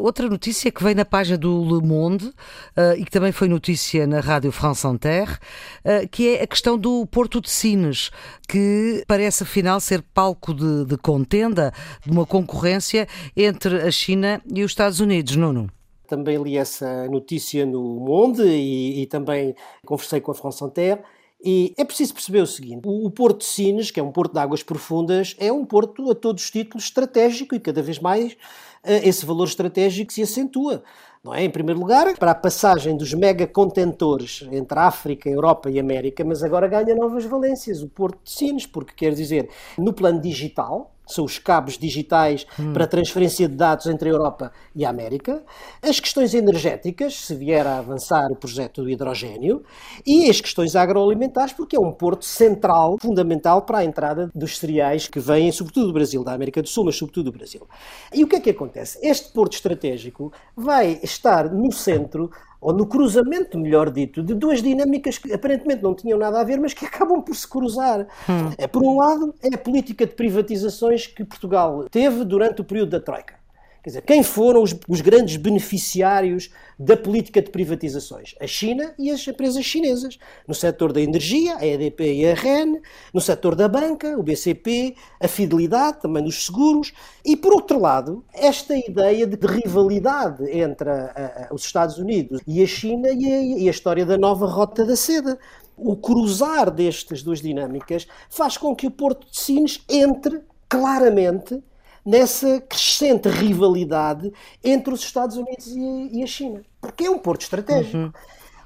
outra 0.00 0.28
notícia 0.28 0.72
que 0.72 0.82
vem 0.82 1.03
na 1.04 1.06
página 1.06 1.36
do 1.36 1.62
Le 1.62 1.86
Monde 1.86 2.24
uh, 2.28 2.96
e 2.96 3.04
que 3.04 3.10
também 3.10 3.30
foi 3.30 3.46
notícia 3.46 4.06
na 4.06 4.20
Rádio 4.20 4.50
France 4.50 4.86
Inter, 4.86 5.38
uh, 5.84 6.08
que 6.10 6.36
é 6.36 6.42
a 6.42 6.46
questão 6.46 6.78
do 6.78 7.06
Porto 7.06 7.42
de 7.42 7.50
Sines, 7.50 8.10
que 8.48 9.04
parece 9.06 9.42
afinal 9.42 9.78
ser 9.80 10.02
palco 10.02 10.54
de, 10.54 10.86
de 10.86 10.96
contenda, 10.96 11.72
de 12.02 12.10
uma 12.10 12.24
concorrência 12.24 13.06
entre 13.36 13.82
a 13.82 13.90
China 13.90 14.40
e 14.50 14.64
os 14.64 14.70
Estados 14.70 14.98
Unidos, 14.98 15.36
Nuno. 15.36 15.70
Também 16.08 16.42
li 16.42 16.56
essa 16.56 17.06
notícia 17.08 17.66
no 17.66 17.82
Monde 18.00 18.42
e, 18.42 19.02
e 19.02 19.06
também 19.06 19.54
conversei 19.84 20.20
com 20.20 20.30
a 20.32 20.34
France 20.34 20.64
Inter 20.64 21.02
E 21.46 21.74
é 21.76 21.84
preciso 21.84 22.14
perceber 22.14 22.40
o 22.40 22.46
seguinte: 22.46 22.80
o, 22.86 23.10
Porto 23.10 23.40
de 23.40 23.44
Sines, 23.44 23.90
que 23.90 24.00
é 24.00 24.02
um 24.02 24.10
porto 24.10 24.32
de 24.32 24.38
águas 24.38 24.62
profundas, 24.62 25.36
é 25.38 25.52
um 25.52 25.62
porto 25.66 26.10
a 26.10 26.14
todos 26.14 26.44
os 26.44 26.50
títulos 26.50 26.84
estratégico 26.84 27.54
e 27.54 27.60
cada 27.60 27.82
vez 27.82 27.98
mais 27.98 28.34
eh, 28.82 29.06
esse 29.06 29.26
valor 29.26 29.44
estratégico 29.44 30.10
se 30.10 30.22
acentua. 30.22 30.82
Não 31.22 31.34
é? 31.34 31.44
Em 31.44 31.50
primeiro 31.50 31.80
lugar, 31.80 32.16
para 32.16 32.30
a 32.30 32.34
passagem 32.34 32.96
dos 32.96 33.12
mega 33.12 33.46
contentores 33.46 34.46
entre 34.50 34.78
África, 34.78 35.28
Europa 35.28 35.70
e 35.70 35.78
América, 35.78 36.24
mas 36.24 36.42
agora 36.42 36.66
ganha 36.66 36.94
novas 36.94 37.24
valências, 37.26 37.82
o 37.82 37.88
Porto 37.88 38.18
de 38.24 38.30
Sines, 38.30 38.66
porque 38.66 38.94
quer 38.94 39.12
dizer, 39.14 39.50
no 39.76 39.92
plano 39.92 40.20
digital, 40.20 40.93
são 41.06 41.24
os 41.24 41.38
cabos 41.38 41.76
digitais 41.78 42.46
hum. 42.58 42.72
para 42.72 42.86
transferência 42.86 43.48
de 43.48 43.54
dados 43.54 43.86
entre 43.86 44.08
a 44.08 44.12
Europa 44.12 44.52
e 44.74 44.84
a 44.84 44.90
América, 44.90 45.42
as 45.82 46.00
questões 46.00 46.34
energéticas, 46.34 47.14
se 47.14 47.34
vier 47.34 47.66
a 47.66 47.78
avançar 47.78 48.30
o 48.30 48.36
projeto 48.36 48.82
do 48.82 48.90
hidrogênio, 48.90 49.62
e 50.06 50.28
as 50.28 50.40
questões 50.40 50.74
agroalimentares, 50.76 51.52
porque 51.52 51.76
é 51.76 51.80
um 51.80 51.92
porto 51.92 52.24
central, 52.24 52.96
fundamental 53.00 53.62
para 53.62 53.78
a 53.78 53.84
entrada 53.84 54.30
dos 54.34 54.58
cereais 54.58 55.06
que 55.06 55.20
vêm, 55.20 55.52
sobretudo 55.52 55.88
do 55.88 55.92
Brasil, 55.92 56.24
da 56.24 56.32
América 56.32 56.62
do 56.62 56.68
Sul, 56.68 56.84
mas 56.84 56.96
sobretudo 56.96 57.30
do 57.30 57.36
Brasil. 57.36 57.66
E 58.12 58.24
o 58.24 58.26
que 58.26 58.36
é 58.36 58.40
que 58.40 58.50
acontece? 58.50 58.98
Este 59.02 59.32
porto 59.32 59.54
estratégico 59.54 60.32
vai 60.56 60.98
estar 61.02 61.52
no 61.52 61.72
centro 61.72 62.30
ou 62.64 62.72
no 62.72 62.86
cruzamento, 62.86 63.58
melhor 63.58 63.90
dito, 63.90 64.22
de 64.22 64.32
duas 64.32 64.62
dinâmicas 64.62 65.18
que 65.18 65.30
aparentemente 65.30 65.82
não 65.82 65.94
tinham 65.94 66.18
nada 66.18 66.40
a 66.40 66.44
ver, 66.44 66.58
mas 66.58 66.72
que 66.72 66.86
acabam 66.86 67.20
por 67.20 67.36
se 67.36 67.46
cruzar. 67.46 68.06
Hum. 68.26 68.54
É, 68.56 68.66
por 68.66 68.82
um 68.82 68.96
lado, 68.96 69.34
é 69.42 69.54
a 69.54 69.58
política 69.58 70.06
de 70.06 70.14
privatizações 70.14 71.06
que 71.06 71.22
Portugal 71.24 71.84
teve 71.90 72.24
durante 72.24 72.62
o 72.62 72.64
período 72.64 72.88
da 72.92 73.00
Troika. 73.00 73.34
Quer 73.84 73.90
dizer, 73.90 74.02
quem 74.02 74.22
foram 74.22 74.62
os, 74.62 74.74
os, 74.88 75.02
grandes 75.02 75.36
beneficiários 75.36 76.48
da 76.78 76.96
política 76.96 77.42
de 77.42 77.50
privatizações? 77.50 78.34
A 78.40 78.46
China 78.46 78.94
e 78.98 79.10
as 79.10 79.28
empresas 79.28 79.62
chinesas. 79.62 80.18
No 80.48 80.54
setor 80.54 80.90
da 80.90 81.02
energia, 81.02 81.58
a 81.58 81.66
EDP 81.66 82.14
e 82.14 82.26
a 82.26 82.32
REN, 82.32 82.80
no 83.12 83.20
setor 83.20 83.54
da 83.54 83.68
banca, 83.68 84.18
o 84.18 84.22
BCP, 84.22 84.96
a 85.20 85.28
Fidelidade, 85.28 86.00
também 86.00 86.24
dos 86.24 86.46
seguros. 86.46 86.94
E, 87.22 87.36
por 87.36 87.52
outro 87.52 87.78
lado, 87.78 88.24
esta 88.32 88.74
ideia 88.74 89.26
de, 89.26 89.36
de 89.36 89.46
rivalidade 89.46 90.50
entre 90.50 90.88
a, 90.88 91.48
a, 91.50 91.54
os 91.54 91.62
Estados 91.62 91.98
Unidos 91.98 92.40
e 92.46 92.62
a 92.62 92.66
China 92.66 93.10
e 93.10 93.26
a, 93.26 93.42
e 93.64 93.68
a 93.68 93.70
história 93.70 94.06
da 94.06 94.16
nova 94.16 94.46
rota 94.46 94.86
da 94.86 94.96
seda. 94.96 95.38
O 95.76 95.94
cruzar 95.94 96.70
destas 96.70 97.22
duas 97.22 97.42
dinâmicas 97.42 98.06
faz 98.30 98.56
com 98.56 98.74
que 98.74 98.86
o 98.86 98.90
Porto 98.90 99.30
de 99.30 99.38
Sines 99.38 99.84
entre 99.90 100.40
claramente 100.70 101.62
nessa 102.04 102.60
crescente 102.60 103.28
rivalidade 103.28 104.32
entre 104.62 104.92
os 104.92 105.00
Estados 105.00 105.36
Unidos 105.36 105.66
e, 105.68 106.22
a 106.22 106.26
China, 106.26 106.62
porque 106.80 107.04
é 107.04 107.10
um 107.10 107.18
porto 107.18 107.42
estratégico. 107.42 107.96
Uhum. 107.96 108.12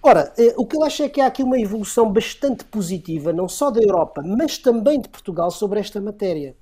Ora, 0.01 0.33
eh, 0.39 0.55
o 0.57 0.65
que 0.65 0.77
eu 0.77 0.85
acho 0.85 1.03
é 1.03 1.09
que 1.09 1.21
há 1.21 1.27
aqui 1.27 1.43
uma 1.43 1.59
evolução 1.59 2.11
bastante 2.11 2.65
positiva, 2.65 3.33
não 3.33 3.49
só 3.49 3.71
da 3.71 3.81
Europa, 3.81 4.23
mas 4.25 4.57
também 4.57 5.01
de 5.01 5.09
Portugal 5.09 5.51
sobre 5.51 5.81
esta 5.81 6.01
matéria. 6.01 6.57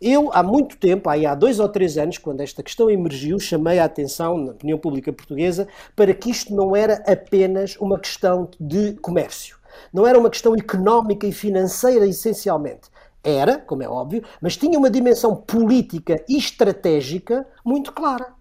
Eu, 0.00 0.30
há 0.32 0.42
muito 0.42 0.76
tempo, 0.76 1.08
aí 1.08 1.24
há 1.24 1.34
dois 1.34 1.58
ou 1.58 1.68
três 1.68 1.96
anos, 1.96 2.18
quando 2.18 2.42
esta 2.42 2.62
questão 2.62 2.90
emergiu, 2.90 3.38
chamei 3.38 3.78
a 3.78 3.84
atenção 3.84 4.36
na 4.36 4.52
opinião 4.52 4.78
pública 4.78 5.12
portuguesa 5.12 5.66
para 5.96 6.12
que 6.12 6.30
isto 6.30 6.54
não 6.54 6.76
era 6.76 7.02
apenas 7.06 7.74
uma 7.76 7.98
questão 7.98 8.48
de 8.60 8.92
comércio. 8.94 9.56
Não 9.92 10.06
era 10.06 10.18
uma 10.18 10.30
questão 10.30 10.54
económica 10.54 11.26
e 11.26 11.32
financeira, 11.32 12.06
essencialmente. 12.06 12.93
Era, 13.24 13.58
como 13.58 13.82
é 13.82 13.88
óbvio, 13.88 14.22
mas 14.40 14.56
tinha 14.56 14.78
uma 14.78 14.90
dimensão 14.90 15.34
política 15.34 16.22
e 16.28 16.36
estratégica 16.36 17.46
muito 17.64 17.90
clara. 17.90 18.34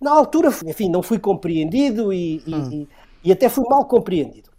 Na 0.00 0.12
altura, 0.12 0.50
enfim, 0.66 0.90
não 0.90 1.02
fui 1.02 1.18
compreendido 1.18 2.12
e, 2.12 2.42
hum. 2.46 2.70
e, 2.70 2.88
e 3.24 3.32
até 3.32 3.48
fui 3.48 3.64
mal 3.68 3.86
compreendido. 3.86 4.50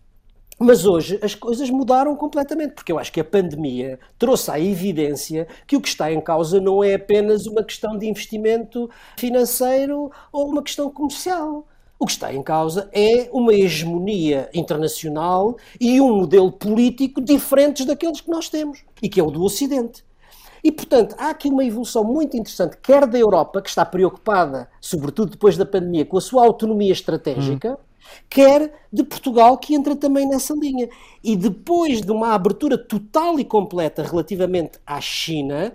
Mas 0.57 0.85
hoje 0.85 1.19
as 1.21 1.35
coisas 1.35 1.69
mudaram 1.69 2.15
completamente, 2.15 2.73
porque 2.73 2.91
eu 2.91 2.97
acho 2.97 3.11
que 3.11 3.19
a 3.19 3.25
pandemia 3.25 3.99
trouxe 4.17 4.49
à 4.49 4.59
evidência 4.59 5.47
que 5.67 5.75
o 5.75 5.81
que 5.81 5.89
está 5.89 6.11
em 6.11 6.21
causa 6.21 6.61
não 6.61 6.83
é 6.83 6.95
apenas 6.95 7.45
uma 7.45 7.63
questão 7.63 7.97
de 7.97 8.07
investimento 8.07 8.89
financeiro 9.19 10.09
ou 10.31 10.49
uma 10.49 10.63
questão 10.63 10.89
comercial. 10.89 11.67
O 11.97 12.05
que 12.05 12.11
está 12.11 12.33
em 12.33 12.43
causa 12.43 12.89
é 12.91 13.29
uma 13.31 13.53
hegemonia 13.53 14.49
internacional 14.53 15.55
e 15.79 16.01
um 16.01 16.17
modelo 16.17 16.51
político 16.51 17.21
diferentes 17.21 17.85
daqueles 17.85 18.19
que 18.19 18.29
nós 18.29 18.49
temos, 18.49 18.83
e 19.01 19.07
que 19.07 19.19
é 19.19 19.23
o 19.23 19.31
do 19.31 19.43
Ocidente. 19.43 20.03
E, 20.61 20.71
portanto, 20.71 21.15
há 21.17 21.29
aqui 21.29 21.47
uma 21.47 21.63
evolução 21.63 22.03
muito 22.03 22.35
interessante, 22.35 22.77
quer 22.81 23.05
da 23.05 23.19
Europa, 23.19 23.61
que 23.61 23.69
está 23.69 23.85
preocupada, 23.85 24.67
sobretudo 24.81 25.31
depois 25.31 25.55
da 25.55 25.65
pandemia, 25.65 26.05
com 26.05 26.17
a 26.17 26.21
sua 26.21 26.43
autonomia 26.43 26.91
estratégica. 26.91 27.77
Quer 28.29 28.73
de 28.91 29.03
Portugal, 29.03 29.57
que 29.57 29.75
entra 29.75 29.95
também 29.95 30.27
nessa 30.27 30.53
linha. 30.53 30.89
E 31.23 31.35
depois 31.35 32.01
de 32.01 32.11
uma 32.11 32.33
abertura 32.33 32.77
total 32.77 33.39
e 33.39 33.45
completa 33.45 34.03
relativamente 34.03 34.79
à 34.85 34.99
China, 35.01 35.73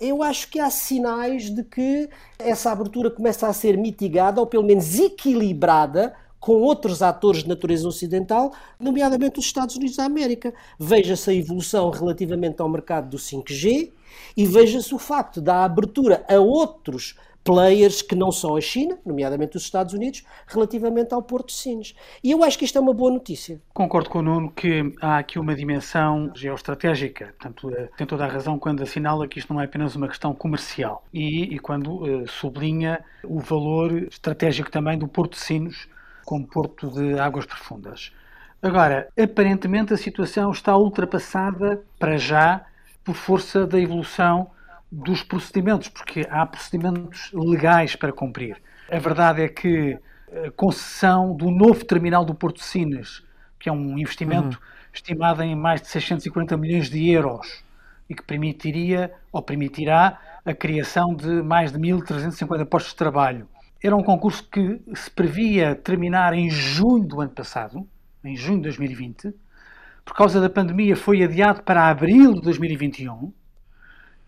eu 0.00 0.22
acho 0.22 0.48
que 0.48 0.58
há 0.58 0.70
sinais 0.70 1.50
de 1.50 1.62
que 1.62 2.08
essa 2.38 2.72
abertura 2.72 3.10
começa 3.10 3.46
a 3.46 3.52
ser 3.52 3.76
mitigada 3.76 4.40
ou 4.40 4.46
pelo 4.46 4.64
menos 4.64 4.98
equilibrada 4.98 6.14
com 6.40 6.54
outros 6.62 7.02
atores 7.02 7.42
de 7.42 7.48
natureza 7.50 7.86
ocidental, 7.86 8.50
nomeadamente 8.78 9.38
os 9.38 9.44
Estados 9.44 9.76
Unidos 9.76 9.96
da 9.96 10.04
América. 10.04 10.54
Veja-se 10.78 11.30
a 11.30 11.34
evolução 11.34 11.90
relativamente 11.90 12.62
ao 12.62 12.68
mercado 12.68 13.10
do 13.10 13.18
5G 13.18 13.92
e 14.34 14.46
veja-se 14.46 14.94
o 14.94 14.98
facto 14.98 15.40
da 15.40 15.64
abertura 15.64 16.24
a 16.26 16.40
outros 16.40 17.14
players 17.42 18.02
que 18.02 18.14
não 18.14 18.30
são 18.30 18.56
a 18.56 18.60
China, 18.60 18.98
nomeadamente 19.04 19.56
os 19.56 19.62
Estados 19.62 19.94
Unidos, 19.94 20.24
relativamente 20.46 21.14
ao 21.14 21.22
Porto 21.22 21.48
de 21.48 21.54
Sines. 21.54 21.94
E 22.22 22.30
eu 22.30 22.44
acho 22.44 22.58
que 22.58 22.64
isto 22.64 22.76
é 22.76 22.80
uma 22.80 22.92
boa 22.92 23.10
notícia. 23.10 23.60
Concordo 23.72 24.10
com 24.10 24.18
o 24.18 24.22
Nuno 24.22 24.50
que 24.50 24.94
há 25.00 25.18
aqui 25.18 25.38
uma 25.38 25.54
dimensão 25.54 26.30
geoestratégica. 26.34 27.34
Portanto, 27.38 27.70
eh, 27.74 27.88
tem 27.96 28.06
toda 28.06 28.24
a 28.24 28.28
razão 28.28 28.58
quando 28.58 28.82
assinala 28.82 29.26
que 29.26 29.38
isto 29.38 29.52
não 29.52 29.60
é 29.60 29.64
apenas 29.64 29.96
uma 29.96 30.08
questão 30.08 30.34
comercial 30.34 31.04
e, 31.12 31.54
e 31.54 31.58
quando 31.58 32.02
uh, 32.02 32.28
sublinha 32.28 33.02
o 33.24 33.40
valor 33.40 33.92
estratégico 34.04 34.70
também 34.70 34.98
do 34.98 35.08
Porto 35.08 35.32
de 35.32 35.38
Sines 35.38 35.88
como 36.24 36.46
porto 36.46 36.90
de 36.90 37.18
águas 37.18 37.46
profundas. 37.46 38.12
Agora, 38.62 39.08
aparentemente 39.18 39.94
a 39.94 39.96
situação 39.96 40.50
está 40.50 40.76
ultrapassada 40.76 41.82
para 41.98 42.18
já 42.18 42.64
por 43.02 43.14
força 43.14 43.66
da 43.66 43.80
evolução 43.80 44.50
dos 44.90 45.22
procedimentos, 45.22 45.88
porque 45.88 46.26
há 46.28 46.44
procedimentos 46.44 47.30
legais 47.32 47.94
para 47.94 48.12
cumprir. 48.12 48.60
A 48.90 48.98
verdade 48.98 49.42
é 49.42 49.48
que 49.48 49.98
a 50.46 50.50
concessão 50.50 51.34
do 51.34 51.50
novo 51.50 51.84
terminal 51.84 52.24
do 52.24 52.34
Porto 52.34 52.56
de 52.56 52.64
Sines, 52.64 53.22
que 53.58 53.68
é 53.68 53.72
um 53.72 53.98
investimento 53.98 54.58
uhum. 54.58 54.88
estimado 54.92 55.42
em 55.42 55.54
mais 55.54 55.80
de 55.80 55.88
640 55.88 56.56
milhões 56.56 56.90
de 56.90 57.08
euros 57.10 57.62
e 58.08 58.14
que 58.14 58.22
permitiria 58.22 59.12
ou 59.30 59.42
permitirá 59.42 60.18
a 60.44 60.54
criação 60.54 61.14
de 61.14 61.42
mais 61.42 61.70
de 61.70 61.78
1.350 61.78 62.64
postos 62.66 62.92
de 62.92 62.98
trabalho. 62.98 63.48
Era 63.82 63.96
um 63.96 64.02
concurso 64.02 64.46
que 64.50 64.80
se 64.94 65.10
previa 65.10 65.74
terminar 65.74 66.34
em 66.34 66.50
junho 66.50 67.06
do 67.06 67.20
ano 67.20 67.30
passado, 67.30 67.86
em 68.24 68.36
junho 68.36 68.58
de 68.58 68.64
2020. 68.64 69.32
Por 70.04 70.14
causa 70.14 70.40
da 70.40 70.50
pandemia, 70.50 70.96
foi 70.96 71.22
adiado 71.22 71.62
para 71.62 71.88
abril 71.88 72.34
de 72.34 72.40
2021 72.42 73.32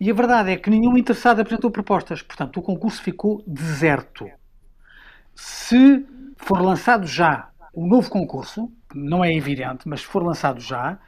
e 0.03 0.11
a 0.11 0.13
verdade 0.13 0.51
é 0.51 0.57
que 0.57 0.69
nenhum 0.69 0.97
interessado 0.97 1.39
apresentou 1.39 1.71
propostas. 1.71 2.21
Portanto, 2.21 2.59
o 2.59 2.61
concurso 2.61 3.01
ficou 3.01 3.41
deserto. 3.47 4.29
Se 5.33 6.05
for 6.35 6.61
lançado 6.61 7.07
já 7.07 7.47
o 7.73 7.87
novo 7.87 8.09
concurso, 8.09 8.69
não 8.93 9.23
é 9.23 9.33
evidente, 9.33 9.87
mas 9.87 10.01
se 10.01 10.07
for 10.07 10.21
lançado 10.21 10.59
já, 10.59 10.99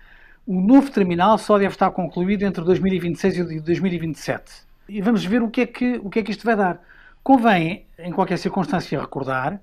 o 0.48 0.62
novo 0.62 0.90
terminal 0.92 1.38
só 1.38 1.58
deve 1.58 1.74
estar 1.74 1.92
concluído 1.92 2.44
entre 2.44 2.64
2026 2.64 3.38
e 3.38 3.60
2027. 3.60 4.66
E 4.88 5.02
vamos 5.02 5.26
ver 5.26 5.44
o 5.44 5.50
que 5.50 5.60
é 5.60 5.68
que, 5.68 5.98
o 6.02 6.10
que, 6.10 6.20
é 6.20 6.24
que 6.24 6.32
isto 6.32 6.46
vai 6.46 6.56
dar. 6.56 6.80
Convém, 7.22 7.88
em 8.00 8.14
qualquer 8.14 8.38
circunstância, 8.38 8.98
recordar 8.98 9.60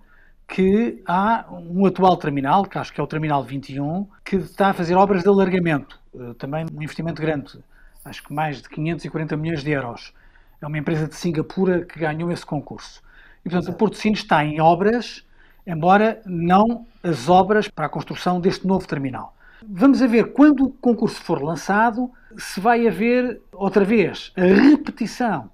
que 0.47 1.03
há 1.07 1.47
um 1.51 1.87
atual 1.87 2.19
terminal, 2.19 2.67
que 2.67 2.77
acho 2.77 2.93
que 2.93 3.01
é 3.01 3.03
o 3.03 3.07
Terminal 3.07 3.43
21, 3.43 4.07
que 4.23 4.37
está 4.37 4.69
a 4.69 4.73
fazer 4.75 4.95
obras 4.95 5.23
de 5.23 5.29
alargamento. 5.31 5.99
Eh, 6.15 6.35
também 6.39 6.67
um 6.71 6.83
investimento 6.83 7.23
grande 7.23 7.63
acho 8.05 8.23
que 8.23 8.33
mais 8.33 8.61
de 8.61 8.69
540 8.69 9.37
milhões 9.37 9.63
de 9.63 9.71
euros. 9.71 10.13
É 10.61 10.67
uma 10.67 10.79
empresa 10.79 11.07
de 11.07 11.15
Singapura 11.15 11.85
que 11.85 11.99
ganhou 11.99 12.31
esse 12.31 12.45
concurso. 12.47 13.03
E, 13.41 13.49
portanto, 13.49 13.65
Exato. 13.65 13.75
o 13.75 13.79
Porto 13.79 13.97
Sines 13.97 14.21
está 14.21 14.45
em 14.45 14.61
obras, 14.61 15.25
embora 15.67 16.21
não 16.25 16.87
as 17.03 17.29
obras 17.29 17.69
para 17.69 17.87
a 17.87 17.89
construção 17.89 18.41
deste 18.41 18.67
novo 18.67 18.87
terminal. 18.87 19.35
Vamos 19.69 20.01
ver, 20.01 20.33
quando 20.33 20.65
o 20.65 20.71
concurso 20.71 21.23
for 21.23 21.43
lançado, 21.43 22.11
se 22.37 22.61
vai 22.61 22.87
haver, 22.87 23.41
outra 23.53 23.85
vez, 23.85 24.33
a 24.37 24.43
repetição 24.43 25.51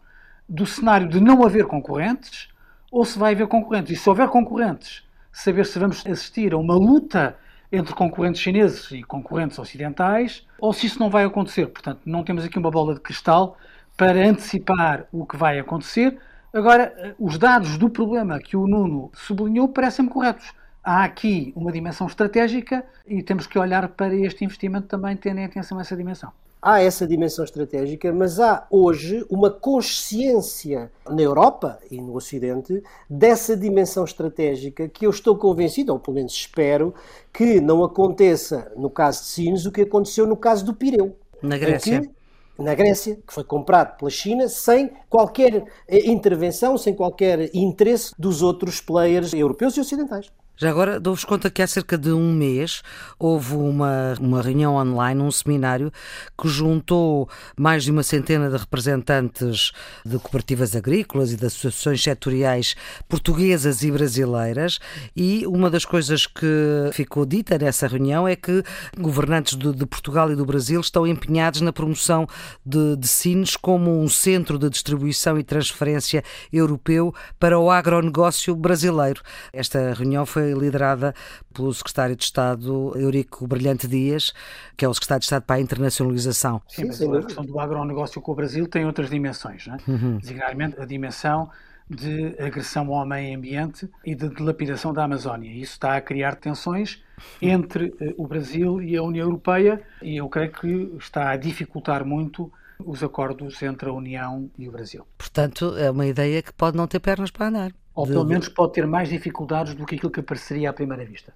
do 0.48 0.64
cenário 0.64 1.08
de 1.08 1.20
não 1.20 1.44
haver 1.44 1.66
concorrentes 1.66 2.48
ou 2.90 3.04
se 3.04 3.18
vai 3.18 3.34
haver 3.34 3.46
concorrentes. 3.46 3.98
E 3.98 4.00
se 4.00 4.08
houver 4.08 4.28
concorrentes, 4.28 5.02
saber 5.30 5.66
se 5.66 5.78
vamos 5.78 6.06
assistir 6.06 6.54
a 6.54 6.56
uma 6.56 6.74
luta 6.74 7.36
entre 7.70 7.94
concorrentes 7.94 8.40
chineses 8.40 8.90
e 8.90 9.02
concorrentes 9.02 9.58
ocidentais, 9.58 10.46
ou 10.58 10.72
se 10.72 10.86
isso 10.86 10.98
não 10.98 11.10
vai 11.10 11.24
acontecer. 11.24 11.66
Portanto, 11.66 12.00
não 12.04 12.24
temos 12.24 12.44
aqui 12.44 12.58
uma 12.58 12.70
bola 12.70 12.94
de 12.94 13.00
cristal 13.00 13.56
para 13.96 14.26
antecipar 14.26 15.06
o 15.12 15.26
que 15.26 15.36
vai 15.36 15.58
acontecer. 15.58 16.18
Agora, 16.52 17.14
os 17.18 17.36
dados 17.38 17.76
do 17.76 17.90
problema 17.90 18.38
que 18.38 18.56
o 18.56 18.66
Nuno 18.66 19.10
sublinhou 19.14 19.68
parecem-me 19.68 20.10
corretos. 20.10 20.52
há 20.82 21.04
aqui 21.04 21.52
uma 21.54 21.70
dimensão 21.70 22.06
estratégica 22.06 22.84
e 23.06 23.22
temos 23.22 23.46
que 23.46 23.58
olhar 23.58 23.88
para 23.88 24.14
este 24.14 24.44
investimento 24.44 24.86
também 24.86 25.16
tendo 25.16 25.38
em 25.38 25.44
atenção 25.44 25.78
essa 25.78 25.96
dimensão 25.96 26.32
há 26.60 26.80
essa 26.82 27.06
dimensão 27.06 27.44
estratégica, 27.44 28.12
mas 28.12 28.38
há 28.40 28.66
hoje 28.70 29.24
uma 29.30 29.50
consciência 29.50 30.90
na 31.08 31.22
Europa 31.22 31.78
e 31.90 32.00
no 32.00 32.14
Ocidente 32.14 32.82
dessa 33.08 33.56
dimensão 33.56 34.04
estratégica 34.04 34.88
que 34.88 35.06
eu 35.06 35.10
estou 35.10 35.36
convencido, 35.36 35.92
ou 35.92 35.98
pelo 35.98 36.16
menos 36.16 36.32
espero, 36.32 36.94
que 37.32 37.60
não 37.60 37.84
aconteça 37.84 38.72
no 38.76 38.90
caso 38.90 39.20
de 39.20 39.26
Sines 39.28 39.66
o 39.66 39.72
que 39.72 39.82
aconteceu 39.82 40.26
no 40.26 40.36
caso 40.36 40.64
do 40.64 40.74
Pireu. 40.74 41.16
Na 41.42 41.56
Grécia. 41.56 42.00
Que, 42.00 42.18
na 42.62 42.74
Grécia, 42.74 43.16
que 43.24 43.32
foi 43.32 43.44
comprado 43.44 43.96
pela 43.96 44.10
China 44.10 44.48
sem 44.48 44.90
qualquer 45.08 45.64
eh, 45.86 46.10
intervenção, 46.10 46.76
sem 46.76 46.92
qualquer 46.92 47.54
interesse 47.54 48.12
dos 48.18 48.42
outros 48.42 48.80
players 48.80 49.32
europeus 49.32 49.76
e 49.76 49.80
ocidentais. 49.80 50.28
Já 50.60 50.70
agora 50.70 50.98
dou-vos 50.98 51.24
conta 51.24 51.48
que 51.48 51.62
há 51.62 51.68
cerca 51.68 51.96
de 51.96 52.10
um 52.10 52.32
mês 52.32 52.82
houve 53.16 53.54
uma, 53.54 54.14
uma 54.20 54.42
reunião 54.42 54.74
online, 54.74 55.22
um 55.22 55.30
seminário, 55.30 55.92
que 56.36 56.48
juntou 56.48 57.28
mais 57.56 57.84
de 57.84 57.92
uma 57.92 58.02
centena 58.02 58.50
de 58.50 58.56
representantes 58.56 59.70
de 60.04 60.18
cooperativas 60.18 60.74
agrícolas 60.74 61.32
e 61.32 61.36
de 61.36 61.46
associações 61.46 62.02
setoriais 62.02 62.74
portuguesas 63.08 63.84
e 63.84 63.92
brasileiras. 63.92 64.80
E 65.14 65.46
uma 65.46 65.70
das 65.70 65.84
coisas 65.84 66.26
que 66.26 66.90
ficou 66.92 67.24
dita 67.24 67.56
nessa 67.56 67.86
reunião 67.86 68.26
é 68.26 68.34
que 68.34 68.64
governantes 68.98 69.56
de, 69.56 69.72
de 69.72 69.86
Portugal 69.86 70.28
e 70.32 70.34
do 70.34 70.44
Brasil 70.44 70.80
estão 70.80 71.06
empenhados 71.06 71.60
na 71.60 71.72
promoção 71.72 72.26
de, 72.66 72.96
de 72.96 73.06
Sines 73.06 73.54
como 73.54 74.02
um 74.02 74.08
centro 74.08 74.58
de 74.58 74.68
distribuição 74.68 75.38
e 75.38 75.44
transferência 75.44 76.24
europeu 76.52 77.14
para 77.38 77.60
o 77.60 77.70
agronegócio 77.70 78.56
brasileiro. 78.56 79.22
Esta 79.52 79.94
reunião 79.94 80.26
foi 80.26 80.47
liderada 80.54 81.14
pelo 81.52 81.72
secretário 81.72 82.16
de 82.16 82.24
Estado 82.24 82.92
Eurico 82.96 83.46
Brilhante 83.46 83.86
Dias, 83.86 84.32
que 84.76 84.84
é 84.84 84.88
o 84.88 84.94
secretário 84.94 85.20
de 85.20 85.26
Estado 85.26 85.42
para 85.44 85.56
a 85.56 85.60
internacionalização. 85.60 86.62
Sim, 86.68 86.86
mas 86.86 87.02
a 87.02 87.22
questão 87.22 87.44
do 87.44 87.58
agronegócio 87.58 88.20
com 88.20 88.32
o 88.32 88.34
Brasil 88.34 88.66
tem 88.66 88.84
outras 88.84 89.10
dimensões, 89.10 89.66
não 89.66 89.74
é? 89.74 89.78
Uhum. 89.88 90.18
designadamente 90.18 90.80
a 90.80 90.84
dimensão 90.84 91.50
de 91.88 92.34
agressão 92.38 92.92
ao 92.92 93.06
meio 93.06 93.36
ambiente 93.36 93.88
e 94.04 94.14
de 94.14 94.28
dilapidação 94.28 94.92
da 94.92 95.04
Amazónia. 95.04 95.50
Isso 95.50 95.72
está 95.72 95.96
a 95.96 96.00
criar 96.00 96.36
tensões 96.36 97.02
entre 97.40 97.94
eh, 98.00 98.14
o 98.16 98.26
Brasil 98.26 98.82
e 98.82 98.96
a 98.96 99.02
União 99.02 99.26
Europeia 99.26 99.80
e 100.02 100.18
eu 100.18 100.28
creio 100.28 100.52
que 100.52 100.96
está 100.98 101.30
a 101.30 101.36
dificultar 101.36 102.04
muito 102.04 102.52
os 102.84 103.02
acordos 103.02 103.60
entre 103.62 103.88
a 103.88 103.92
União 103.92 104.50
e 104.56 104.68
o 104.68 104.72
Brasil. 104.72 105.06
Portanto, 105.16 105.76
é 105.76 105.90
uma 105.90 106.06
ideia 106.06 106.42
que 106.42 106.52
pode 106.52 106.76
não 106.76 106.86
ter 106.86 107.00
pernas 107.00 107.30
para 107.30 107.48
andar. 107.48 107.72
Ou 107.98 108.06
pelo 108.06 108.24
menos 108.24 108.48
pode 108.48 108.74
ter 108.74 108.86
mais 108.86 109.08
dificuldades 109.08 109.74
do 109.74 109.84
que 109.84 109.96
aquilo 109.96 110.12
que 110.12 110.22
pareceria 110.22 110.70
à 110.70 110.72
primeira 110.72 111.04
vista. 111.04 111.32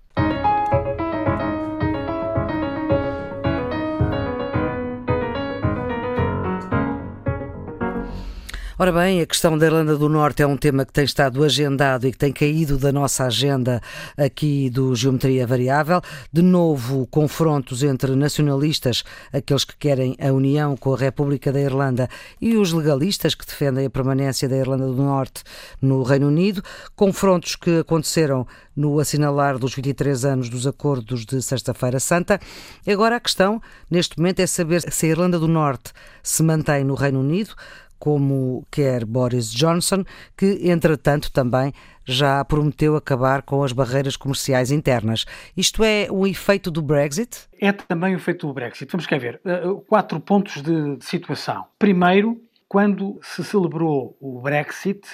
Ora 8.82 8.90
bem, 8.90 9.20
a 9.20 9.26
questão 9.26 9.56
da 9.56 9.64
Irlanda 9.64 9.96
do 9.96 10.08
Norte 10.08 10.42
é 10.42 10.46
um 10.46 10.56
tema 10.56 10.84
que 10.84 10.92
tem 10.92 11.04
estado 11.04 11.44
agendado 11.44 12.04
e 12.04 12.10
que 12.10 12.18
tem 12.18 12.32
caído 12.32 12.76
da 12.76 12.90
nossa 12.90 13.26
agenda 13.26 13.80
aqui 14.16 14.68
do 14.68 14.92
Geometria 14.96 15.46
Variável. 15.46 16.02
De 16.32 16.42
novo, 16.42 17.06
confrontos 17.06 17.84
entre 17.84 18.16
nacionalistas, 18.16 19.04
aqueles 19.32 19.64
que 19.64 19.76
querem 19.76 20.16
a 20.20 20.32
união 20.32 20.76
com 20.76 20.92
a 20.92 20.96
República 20.96 21.52
da 21.52 21.60
Irlanda, 21.60 22.08
e 22.40 22.56
os 22.56 22.72
legalistas 22.72 23.36
que 23.36 23.46
defendem 23.46 23.86
a 23.86 23.90
permanência 23.90 24.48
da 24.48 24.56
Irlanda 24.56 24.86
do 24.86 24.96
Norte 24.96 25.44
no 25.80 26.02
Reino 26.02 26.26
Unido. 26.26 26.60
Confrontos 26.96 27.54
que 27.54 27.78
aconteceram 27.78 28.44
no 28.74 28.98
assinalar 28.98 29.60
dos 29.60 29.76
23 29.76 30.24
anos 30.24 30.48
dos 30.48 30.66
acordos 30.66 31.24
de 31.24 31.40
Sexta-feira 31.40 32.00
Santa. 32.00 32.40
Agora 32.84 33.14
a 33.14 33.20
questão, 33.20 33.62
neste 33.88 34.18
momento, 34.18 34.40
é 34.40 34.46
saber 34.48 34.82
se 34.90 35.06
a 35.06 35.08
Irlanda 35.10 35.38
do 35.38 35.46
Norte 35.46 35.92
se 36.20 36.42
mantém 36.42 36.82
no 36.82 36.94
Reino 36.94 37.20
Unido 37.20 37.54
como 38.02 38.66
quer 38.68 39.04
Boris 39.04 39.52
Johnson, 39.52 40.02
que, 40.36 40.68
entretanto, 40.68 41.30
também 41.30 41.72
já 42.04 42.44
prometeu 42.44 42.96
acabar 42.96 43.42
com 43.42 43.62
as 43.62 43.70
barreiras 43.72 44.16
comerciais 44.16 44.72
internas. 44.72 45.24
Isto 45.56 45.84
é 45.84 46.08
o 46.10 46.26
efeito 46.26 46.68
do 46.68 46.82
Brexit? 46.82 47.46
É 47.60 47.70
também 47.70 48.12
o 48.12 48.16
efeito 48.16 48.48
do 48.48 48.52
Brexit. 48.52 48.90
Vamos 48.90 49.06
cá 49.06 49.16
ver. 49.18 49.40
Eh, 49.44 49.62
quatro 49.86 50.18
pontos 50.18 50.60
de 50.60 50.98
situação. 51.00 51.64
Primeiro, 51.78 52.42
quando 52.68 53.20
se 53.22 53.44
celebrou 53.44 54.16
o 54.20 54.40
Brexit, 54.40 55.06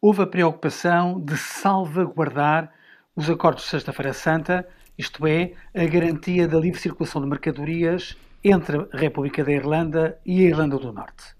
houve 0.00 0.22
a 0.22 0.26
preocupação 0.26 1.20
de 1.20 1.36
salvaguardar 1.36 2.72
os 3.14 3.28
acordos 3.28 3.64
de 3.64 3.68
Sexta-feira 3.68 4.14
Santa, 4.14 4.66
isto 4.96 5.26
é, 5.26 5.52
a 5.74 5.84
garantia 5.84 6.48
da 6.48 6.58
livre 6.58 6.80
circulação 6.80 7.20
de 7.20 7.28
mercadorias 7.28 8.16
entre 8.42 8.78
a 8.78 8.96
República 8.96 9.44
da 9.44 9.52
Irlanda 9.52 10.18
e 10.24 10.40
a 10.40 10.48
Irlanda 10.48 10.78
do 10.78 10.90
Norte. 10.90 11.38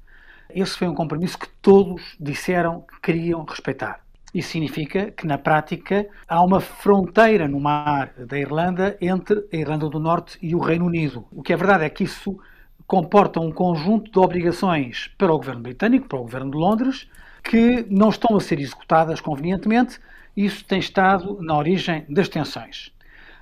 Esse 0.54 0.78
foi 0.78 0.88
um 0.88 0.94
compromisso 0.94 1.38
que 1.38 1.48
todos 1.62 2.16
disseram 2.18 2.82
que 2.82 3.00
queriam 3.00 3.44
respeitar. 3.44 4.00
Isso 4.32 4.50
significa 4.50 5.10
que, 5.10 5.26
na 5.26 5.36
prática, 5.36 6.06
há 6.28 6.42
uma 6.42 6.60
fronteira 6.60 7.48
no 7.48 7.58
mar 7.58 8.12
da 8.16 8.38
Irlanda 8.38 8.96
entre 9.00 9.44
a 9.52 9.56
Irlanda 9.56 9.88
do 9.88 9.98
Norte 9.98 10.38
e 10.40 10.54
o 10.54 10.60
Reino 10.60 10.86
Unido. 10.86 11.26
O 11.32 11.42
que 11.42 11.52
é 11.52 11.56
verdade 11.56 11.84
é 11.84 11.90
que 11.90 12.04
isso 12.04 12.38
comporta 12.86 13.40
um 13.40 13.50
conjunto 13.50 14.10
de 14.10 14.18
obrigações 14.18 15.10
para 15.18 15.32
o 15.32 15.36
governo 15.36 15.62
britânico, 15.62 16.08
para 16.08 16.18
o 16.18 16.22
governo 16.22 16.50
de 16.50 16.56
Londres, 16.56 17.08
que 17.42 17.84
não 17.90 18.08
estão 18.08 18.36
a 18.36 18.40
ser 18.40 18.60
executadas 18.60 19.20
convenientemente. 19.20 19.98
Isso 20.36 20.64
tem 20.64 20.78
estado 20.78 21.38
na 21.40 21.56
origem 21.56 22.04
das 22.08 22.28
tensões. 22.28 22.92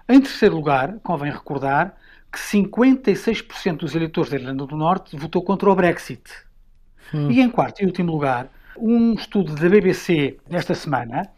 Em 0.09 0.21
terceiro 0.21 0.55
lugar, 0.57 0.99
convém 1.03 1.31
recordar 1.31 1.95
que 2.33 2.39
56% 2.39 3.77
dos 3.77 3.95
eleitores 3.95 4.31
da 4.31 4.39
Irlanda 4.39 4.67
do 4.67 4.77
Norte 4.77 5.17
votou 5.17 5.43
contra 5.43 5.71
o 5.71 5.75
Brexit. 5.75 6.48
Hum. 7.13 7.31
E 7.31 7.41
em 7.41 7.49
quarto 7.49 7.83
e 7.83 7.87
último 7.87 8.13
lugar, 8.13 8.51
um 8.77 9.15
estudo 9.15 9.55
da 9.55 9.69
BBC 9.69 10.37
desta 10.49 10.75
semana 10.75 11.29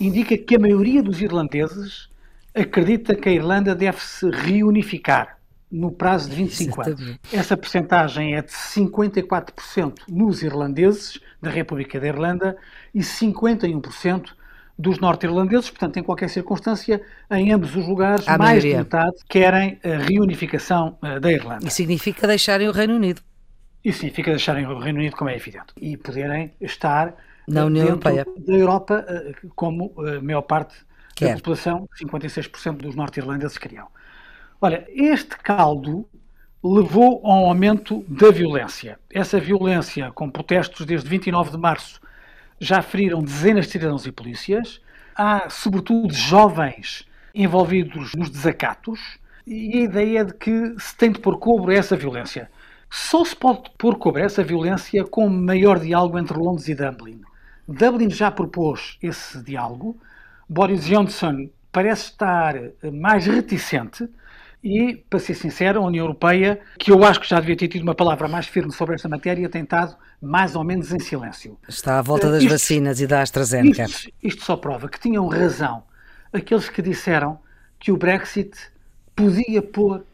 indica 0.00 0.36
que 0.36 0.56
a 0.56 0.58
maioria 0.58 1.02
dos 1.02 1.20
irlandeses 1.20 2.08
acredita 2.54 3.14
que 3.14 3.28
a 3.28 3.32
Irlanda 3.32 3.74
deve 3.74 4.00
se 4.00 4.28
reunificar 4.30 5.38
no 5.70 5.92
prazo 5.92 6.28
de 6.30 6.36
25 6.36 6.82
anos. 6.82 7.18
Essa 7.32 7.56
percentagem 7.56 8.34
é 8.34 8.42
de 8.42 8.50
54% 8.50 10.00
nos 10.08 10.42
irlandeses 10.42 11.20
da 11.40 11.48
República 11.48 12.00
da 12.00 12.08
Irlanda 12.08 12.56
e 12.94 13.00
51% 13.00 14.30
dos 14.76 14.98
norte-irlandeses, 14.98 15.68
portanto, 15.68 15.98
em 15.98 16.02
qualquer 16.02 16.28
circunstância, 16.30 17.02
em 17.30 17.52
ambos 17.52 17.76
os 17.76 17.86
lugares, 17.86 18.26
a 18.26 18.38
mais 18.38 18.64
maioria. 18.64 18.70
de 18.70 18.78
metade 18.78 19.16
querem 19.28 19.78
a 19.84 19.98
reunificação 19.98 20.96
eh, 21.02 21.20
da 21.20 21.30
Irlanda. 21.30 21.66
E 21.66 21.70
significa 21.70 22.26
deixarem 22.26 22.66
o 22.66 22.72
Reino 22.72 22.96
Unido. 22.96 23.20
Isso 23.84 24.00
significa 24.00 24.30
deixarem 24.30 24.66
o 24.66 24.78
Reino 24.78 24.98
Unido, 24.98 25.16
como 25.16 25.30
é 25.30 25.36
evidente, 25.36 25.72
e 25.76 25.96
poderem 25.96 26.52
estar 26.60 27.14
na 27.48 27.64
União 27.64 27.86
Europeia 27.86 28.26
da 28.36 28.52
Europa, 28.52 29.04
eh, 29.08 29.32
como 29.56 29.92
a 29.98 30.20
maior 30.20 30.42
parte 30.42 30.74
Quer. 31.16 31.30
da 31.30 31.36
população, 31.36 31.88
56% 31.98 32.82
dos 32.82 32.94
norte-irlandeses 32.94 33.58
queriam. 33.58 33.88
Olha, 34.60 34.86
este 34.90 35.36
caldo 35.38 36.06
levou 36.62 37.22
a 37.24 37.28
um 37.34 37.46
aumento 37.46 38.04
da 38.06 38.30
violência. 38.30 38.98
Essa 39.10 39.40
violência, 39.40 40.10
com 40.12 40.30
protestos 40.30 40.84
desde 40.84 41.08
29 41.08 41.50
de 41.50 41.56
março, 41.56 42.00
já 42.60 42.82
feriram 42.82 43.22
dezenas 43.22 43.66
de 43.66 43.72
cidadãos 43.72 44.06
e 44.06 44.12
polícias. 44.12 44.80
Há, 45.16 45.48
sobretudo, 45.48 46.12
jovens 46.12 47.06
envolvidos 47.34 48.14
nos 48.14 48.28
desacatos. 48.28 49.18
E 49.46 49.78
a 49.78 49.82
ideia 49.84 50.18
é 50.20 50.24
de 50.24 50.34
que 50.34 50.74
se 50.78 50.94
tem 50.94 51.10
de 51.10 51.18
pôr 51.18 51.38
cobro 51.38 51.70
a 51.70 51.74
essa 51.74 51.96
violência. 51.96 52.50
Só 52.90 53.24
se 53.24 53.36
pode 53.36 53.70
pôr 53.78 53.96
cobrar 53.96 54.24
essa 54.24 54.42
violência 54.42 55.04
com 55.04 55.28
maior 55.28 55.78
diálogo 55.78 56.18
entre 56.18 56.36
Londres 56.36 56.68
e 56.68 56.74
Dublin. 56.74 57.20
Dublin 57.66 58.10
já 58.10 58.30
propôs 58.30 58.98
esse 59.00 59.40
diálogo. 59.42 59.96
Boris 60.48 60.84
Johnson 60.84 61.48
parece 61.70 62.06
estar 62.06 62.56
mais 62.92 63.26
reticente 63.26 64.08
e, 64.62 64.96
para 65.08 65.20
ser 65.20 65.34
sincero, 65.34 65.80
a 65.80 65.86
União 65.86 66.04
Europeia, 66.04 66.60
que 66.78 66.90
eu 66.90 67.04
acho 67.04 67.20
que 67.20 67.28
já 67.28 67.38
devia 67.38 67.56
ter 67.56 67.68
tido 67.68 67.82
uma 67.82 67.94
palavra 67.94 68.26
mais 68.26 68.46
firme 68.46 68.72
sobre 68.72 68.96
esta 68.96 69.08
matéria, 69.08 69.48
tem 69.48 69.62
estado 69.62 69.96
mais 70.20 70.56
ou 70.56 70.64
menos 70.64 70.92
em 70.92 70.98
silêncio. 70.98 71.56
Está 71.68 71.98
à 71.98 72.02
volta 72.02 72.30
das 72.30 72.42
isto, 72.42 72.52
vacinas 72.52 73.00
e 73.00 73.06
da 73.06 73.22
AstraZeneca. 73.22 73.84
Isto, 73.84 74.10
isto 74.22 74.44
só 74.44 74.56
prova 74.56 74.88
que 74.88 74.98
tinham 74.98 75.28
razão 75.28 75.84
aqueles 76.32 76.68
que 76.68 76.82
disseram 76.82 77.38
que 77.78 77.90
o 77.90 77.96
Brexit 77.96 78.52
podia 79.14 79.62
pôr 79.62 80.04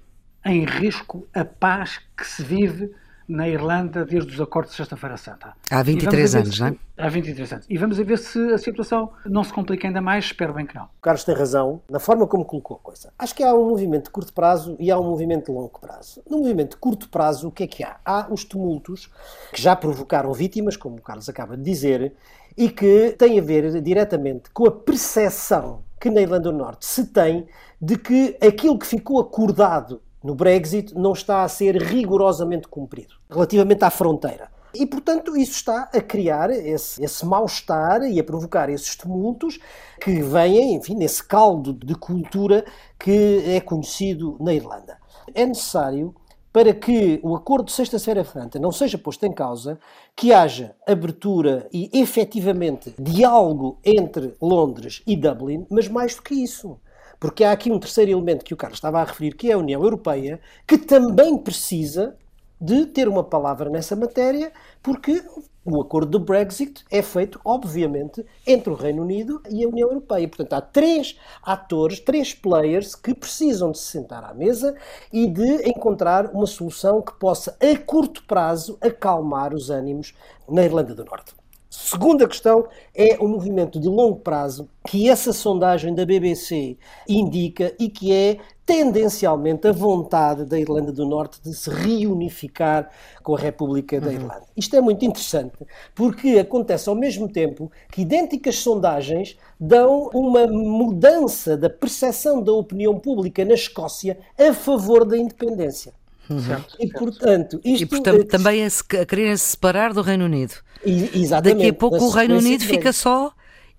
em 0.46 0.64
risco 0.64 1.26
a 1.35 1.44
paz 1.44 2.00
que 2.16 2.26
se 2.26 2.42
vive 2.42 2.94
na 3.28 3.48
Irlanda 3.48 4.04
desde 4.04 4.32
os 4.32 4.40
acordos 4.40 4.70
de 4.70 4.76
Sexta-feira 4.76 5.16
Santa. 5.16 5.52
Há 5.68 5.82
23 5.82 6.37
anos, 6.37 6.54
se, 6.54 6.61
não 6.61 6.68
é? 6.68 6.76
Há 6.96 7.09
23 7.09 7.52
anos. 7.52 7.66
E 7.68 7.76
vamos 7.76 7.98
a 7.98 8.04
ver 8.04 8.18
se 8.18 8.38
a 8.52 8.59
situação 8.59 9.11
não 9.24 9.42
se 9.42 9.52
complica 9.52 9.88
ainda 9.88 10.00
mais, 10.00 10.26
espero 10.26 10.54
bem 10.54 10.64
que 10.64 10.76
não. 10.76 10.85
O 10.85 11.02
Carlos 11.02 11.24
tem 11.24 11.35
razão 11.35 11.82
na 11.90 11.98
forma 11.98 12.26
como 12.26 12.44
colocou 12.44 12.76
a 12.76 12.80
coisa. 12.80 13.12
Acho 13.18 13.35
que 13.35 13.42
há 13.42 13.52
um 13.52 13.68
movimento 13.68 14.04
de 14.04 14.11
curto 14.11 14.32
prazo 14.32 14.76
e 14.78 14.90
há 14.90 14.98
um 14.98 15.04
movimento 15.04 15.46
de 15.46 15.52
longo 15.52 15.78
prazo. 15.80 16.22
No 16.30 16.38
movimento 16.38 16.70
de 16.70 16.76
curto 16.76 17.09
prazo, 17.09 17.48
o 17.48 17.50
que 17.50 17.64
é 17.64 17.66
que 17.66 17.82
há? 17.82 17.96
Há 18.04 18.28
os 18.30 18.44
tumultos 18.44 19.11
que 19.52 19.61
já 19.61 19.74
provocaram 19.74 20.32
vítimas, 20.32 20.76
como 20.76 20.96
o 20.96 21.02
Carlos 21.02 21.28
acaba 21.28 21.56
de 21.56 21.64
dizer, 21.64 22.12
e 22.56 22.68
que 22.68 23.11
têm 23.18 23.40
a 23.40 23.42
ver 23.42 23.82
diretamente 23.82 24.50
com 24.50 24.66
a 24.66 24.70
percepção 24.70 25.82
que 26.00 26.11
na 26.11 26.20
Irlanda 26.20 26.52
do 26.52 26.56
Norte 26.56 26.87
se 26.87 27.06
tem 27.06 27.46
de 27.80 27.98
que 27.98 28.37
aquilo 28.40 28.78
que 28.78 28.87
ficou 28.87 29.18
acordado 29.20 30.00
no 30.26 30.34
Brexit 30.34 30.92
não 30.92 31.12
está 31.12 31.44
a 31.44 31.48
ser 31.48 31.80
rigorosamente 31.80 32.66
cumprido 32.66 33.14
relativamente 33.30 33.84
à 33.84 33.90
fronteira. 33.90 34.50
E, 34.74 34.84
portanto, 34.84 35.36
isso 35.36 35.52
está 35.52 35.88
a 35.94 36.00
criar 36.00 36.50
esse, 36.50 37.02
esse 37.02 37.24
mal-estar 37.24 38.02
e 38.02 38.18
a 38.18 38.24
provocar 38.24 38.68
esses 38.68 38.96
tumultos 38.96 39.60
que 40.00 40.20
vêm, 40.20 40.74
enfim, 40.74 40.96
nesse 40.96 41.22
caldo 41.22 41.72
de 41.72 41.94
cultura 41.94 42.64
que 42.98 43.44
é 43.46 43.60
conhecido 43.60 44.36
na 44.40 44.52
Irlanda. 44.52 44.98
É 45.32 45.46
necessário 45.46 46.12
para 46.52 46.74
que 46.74 47.20
o 47.22 47.36
acordo 47.36 47.66
de 47.66 47.72
Sexta-feira 47.72 48.24
Santa 48.24 48.58
não 48.58 48.72
seja 48.72 48.98
posto 48.98 49.24
em 49.24 49.32
causa, 49.32 49.78
que 50.16 50.32
haja 50.32 50.74
abertura 50.86 51.68
e 51.72 51.88
efetivamente 51.94 52.92
diálogo 52.98 53.78
entre 53.84 54.34
Londres 54.42 55.02
e 55.06 55.16
Dublin, 55.16 55.66
mas 55.70 55.86
mais 55.86 56.16
do 56.16 56.22
que 56.22 56.34
isso. 56.34 56.80
Porque 57.18 57.44
há 57.44 57.52
aqui 57.52 57.70
um 57.70 57.79
terceiro 57.79 58.11
elemento 58.11 58.44
que 58.44 58.55
o 58.55 58.57
Carlos 58.57 58.79
estava 58.79 59.00
a 59.00 59.05
referir, 59.05 59.35
que 59.35 59.50
é 59.50 59.55
a 59.55 59.59
União 59.59 59.83
Europeia, 59.83 60.40
que 60.66 60.79
também 60.79 61.37
precisa 61.38 62.16
de 62.61 62.87
ter 62.87 63.09
uma 63.09 63.22
palavra 63.22 63.68
nessa 63.68 63.94
matéria, 63.94 64.52
porque 64.83 65.22
o 65.64 65.81
acordo 65.81 66.12
do 66.12 66.20
Brexit 66.20 66.85
é 66.90 67.02
feito, 67.02 67.40
obviamente, 67.44 68.24
entre 68.46 68.70
o 68.70 68.76
Reino 68.76 69.02
Unido 69.02 69.42
e 69.50 69.64
a 69.64 69.68
União 69.68 69.88
Europeia. 69.88 70.29
Portanto, 70.29 70.52
há 70.52 70.61
três 70.61 71.18
atores, 71.42 71.98
três 72.00 72.33
players 72.33 72.94
que 72.94 73.12
precisam 73.12 73.72
de 73.72 73.79
se 73.79 73.87
sentar 73.87 74.24
à 74.24 74.33
mesa 74.33 74.76
e 75.12 75.26
de 75.26 75.68
encontrar 75.68 76.31
uma 76.33 76.46
solução 76.46 77.02
que 77.02 77.12
possa, 77.14 77.57
a 77.61 77.79
curto 77.79 78.22
prazo, 78.24 78.79
acalmar 78.81 79.52
os 79.52 79.68
ânimos 79.68 80.14
na 80.48 80.64
Irlanda 80.64 80.94
do 80.94 81.05
Norte. 81.05 81.35
Segunda 81.78 82.26
questão 82.26 82.66
é 82.94 83.18
o 83.20 83.28
movimento 83.28 83.78
de 83.78 83.86
longo 83.86 84.16
prazo 84.16 84.66
que 84.88 85.10
essa 85.10 85.30
sondagem 85.30 85.94
da 85.94 86.06
BBC 86.06 86.78
indica 87.06 87.74
e 87.78 87.90
que 87.90 88.12
é 88.14 88.38
tendencialmente 88.64 89.68
a 89.68 89.72
vontade 89.72 90.46
da 90.46 90.58
Irlanda 90.58 90.90
do 90.90 91.06
Norte 91.06 91.38
de 91.42 91.54
se 91.54 91.68
reunificar 91.68 92.90
com 93.22 93.36
a 93.36 93.38
República 93.38 94.00
da 94.00 94.06
uhum. 94.06 94.14
Irlanda. 94.14 94.42
Isto 94.56 94.74
é 94.74 94.80
muito 94.80 95.04
interessante 95.04 95.54
porque 95.94 96.38
acontece 96.38 96.88
ao 96.88 96.94
mesmo 96.94 97.28
tempo 97.28 97.70
que 97.92 98.02
idênticas 98.02 98.56
sondagens 98.56 99.36
dão 99.60 100.08
uma 100.14 100.46
mudança 100.46 101.58
da 101.58 101.68
percepção 101.68 102.42
da 102.42 102.52
opinião 102.52 102.98
pública 102.98 103.44
na 103.44 103.54
Escócia 103.54 104.18
a 104.38 104.52
favor 104.54 105.04
da 105.04 105.18
independência. 105.18 105.92
Uhum. 106.28 106.40
Certo, 106.40 106.76
e, 106.80 106.88
portanto, 106.88 107.60
isto, 107.62 107.82
e 107.82 107.86
portanto, 107.86 108.22
é... 108.22 108.24
também 108.24 108.64
a, 108.64 108.66
a 108.66 109.06
quererem 109.06 109.36
se 109.36 109.50
separar 109.50 109.92
do 109.92 110.00
Reino 110.00 110.24
Unido. 110.24 110.54
E, 110.84 111.22
exatamente. 111.22 111.58
Daqui 111.58 111.70
a 111.70 111.74
pouco 111.74 111.96
o 111.96 112.10
Reino 112.10 112.38
Unido 112.38 112.64
fica 112.64 112.92
só 112.92 113.32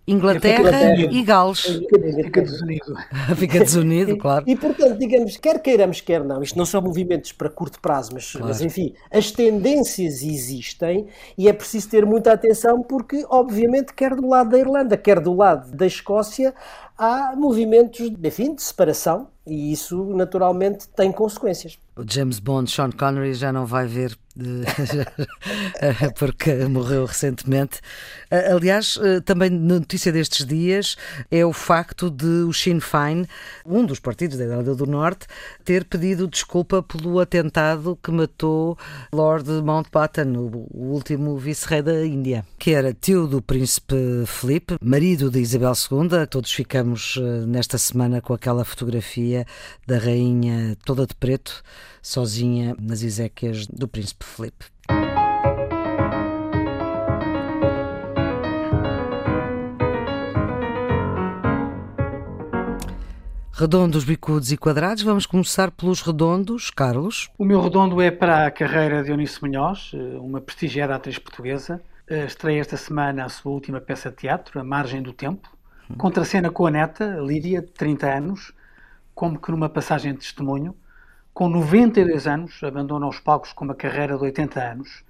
Inglaterra 0.08 0.96
e 0.96 1.22
Gales. 1.22 1.60
Fica 1.60 2.42
desunido. 2.42 2.96
Fica 3.36 3.60
desunido, 3.60 4.16
claro. 4.18 4.46
E, 4.48 4.54
e, 4.54 4.56
portanto, 4.56 4.98
digamos, 4.98 5.36
quer 5.36 5.60
queiramos, 5.62 6.00
quer 6.00 6.24
não, 6.24 6.42
isto 6.42 6.58
não 6.58 6.66
são 6.66 6.82
movimentos 6.82 7.34
para 7.34 7.50
curto 7.50 7.82
prazo, 7.82 8.12
mas, 8.14 8.32
claro. 8.32 8.48
mas, 8.48 8.62
enfim, 8.62 8.94
as 9.12 9.32
tendências 9.32 10.24
existem 10.24 11.08
e 11.38 11.50
é 11.50 11.54
preciso 11.54 11.90
ter 11.90 12.06
muita 12.06 12.32
atenção 12.32 12.82
porque, 12.82 13.26
obviamente, 13.30 13.94
quer 13.94 14.16
do 14.16 14.28
lado 14.30 14.52
da 14.52 14.58
Irlanda, 14.58 14.96
quer 14.96 15.20
do 15.20 15.34
lado 15.34 15.76
da 15.76 15.86
Escócia, 15.86 16.54
há 16.98 17.36
movimentos, 17.36 18.12
enfim, 18.24 18.56
de 18.56 18.62
separação 18.62 19.28
e 19.46 19.72
isso 19.72 20.04
naturalmente 20.14 20.88
tem 20.90 21.12
consequências. 21.12 21.78
O 21.96 22.04
James 22.08 22.40
Bond, 22.40 22.70
Sean 22.70 22.92
Connery, 22.92 23.34
já 23.34 23.52
não 23.52 23.66
vai 23.66 23.88
ver 23.88 24.16
porque 26.20 26.54
morreu 26.66 27.06
recentemente. 27.06 27.80
Aliás, 28.30 29.00
também 29.26 29.50
notícia 29.50 30.12
destes 30.12 30.46
dias 30.46 30.96
é 31.32 31.44
o 31.44 31.52
facto 31.52 32.12
de 32.12 32.44
o 32.44 32.54
Sinn 32.54 32.80
Féin, 32.80 33.26
um 33.66 33.84
dos 33.84 34.00
partidos 34.00 34.38
da 34.38 34.44
Irlanda 34.44 34.76
do 34.76 34.86
Norte, 34.86 35.26
ter 35.66 35.86
pedido 35.86 36.28
desculpa 36.28 36.84
pelo 36.84 37.20
atentado 37.20 37.98
que 38.04 38.12
matou 38.12 38.78
Lord 39.12 39.50
Mountbatten, 39.50 40.38
o 40.38 40.68
último 40.72 41.36
vice-rei 41.38 41.82
da 41.82 42.06
Índia, 42.06 42.46
que 42.60 42.72
era 42.72 42.94
tio 42.94 43.26
do 43.26 43.42
príncipe 43.42 43.96
Felipe, 44.28 44.78
marido 44.80 45.32
de 45.32 45.40
Isabel 45.40 45.74
II. 45.92 46.28
Todos 46.30 46.52
ficamos 46.52 46.87
eh, 46.96 47.46
nesta 47.46 47.78
semana 47.78 48.22
com 48.22 48.34
aquela 48.34 48.64
fotografia 48.64 49.46
da 49.86 49.98
rainha 49.98 50.78
toda 50.86 51.06
de 51.06 51.16
preto 51.16 51.64
sozinha 52.02 52.76
nas 52.80 53.04
Ezequias 53.04 53.68
do 53.68 53.88
Príncipe 53.88 54.26
Felipe. 54.26 54.66
Redondos, 63.60 64.04
bicudos 64.04 64.52
e 64.52 64.58
quadrados. 64.58 65.02
Vamos 65.02 65.26
começar 65.26 65.72
pelos 65.72 66.04
redondos, 66.04 66.70
Carlos. 66.70 67.28
O 67.40 67.44
meu 67.44 67.60
redondo 67.60 68.00
é 68.00 68.12
para 68.12 68.46
a 68.46 68.52
carreira 68.52 69.04
de 69.04 69.10
Eunice 69.10 69.42
Munhoz, 69.42 69.92
eh, 69.96 69.98
uma 70.20 70.40
prestigiada 70.40 70.94
atriz 70.94 71.18
portuguesa. 71.18 71.82
Eh, 72.08 72.26
estreia 72.26 72.62
esta 72.62 72.78
semana 72.78 73.26
a 73.26 73.30
sua 73.30 73.52
última 73.52 73.82
peça 73.82 74.12
de 74.12 74.18
teatro, 74.18 74.60
A 74.60 74.64
Margem 74.64 75.02
do 75.02 75.12
Tempo. 75.12 75.57
Contracena 75.96 76.50
com 76.50 76.66
a 76.66 76.72
neta, 76.72 77.18
Lídia, 77.22 77.62
de 77.62 77.72
30 77.72 78.08
anos, 78.08 78.54
como 79.16 79.40
que 79.40 79.52
numa 79.52 79.70
passagem 79.70 80.14
de 80.14 80.20
testemunho 80.20 80.76
com 81.38 81.48
92 81.48 82.26
anos, 82.26 82.64
abandona 82.64 83.08
os 83.08 83.20
palcos 83.20 83.54
com 83.54 83.64
uma 83.64 83.76
carreira 83.76 84.18
de 84.18 84.24
80 84.24 84.60
anos. 84.60 85.04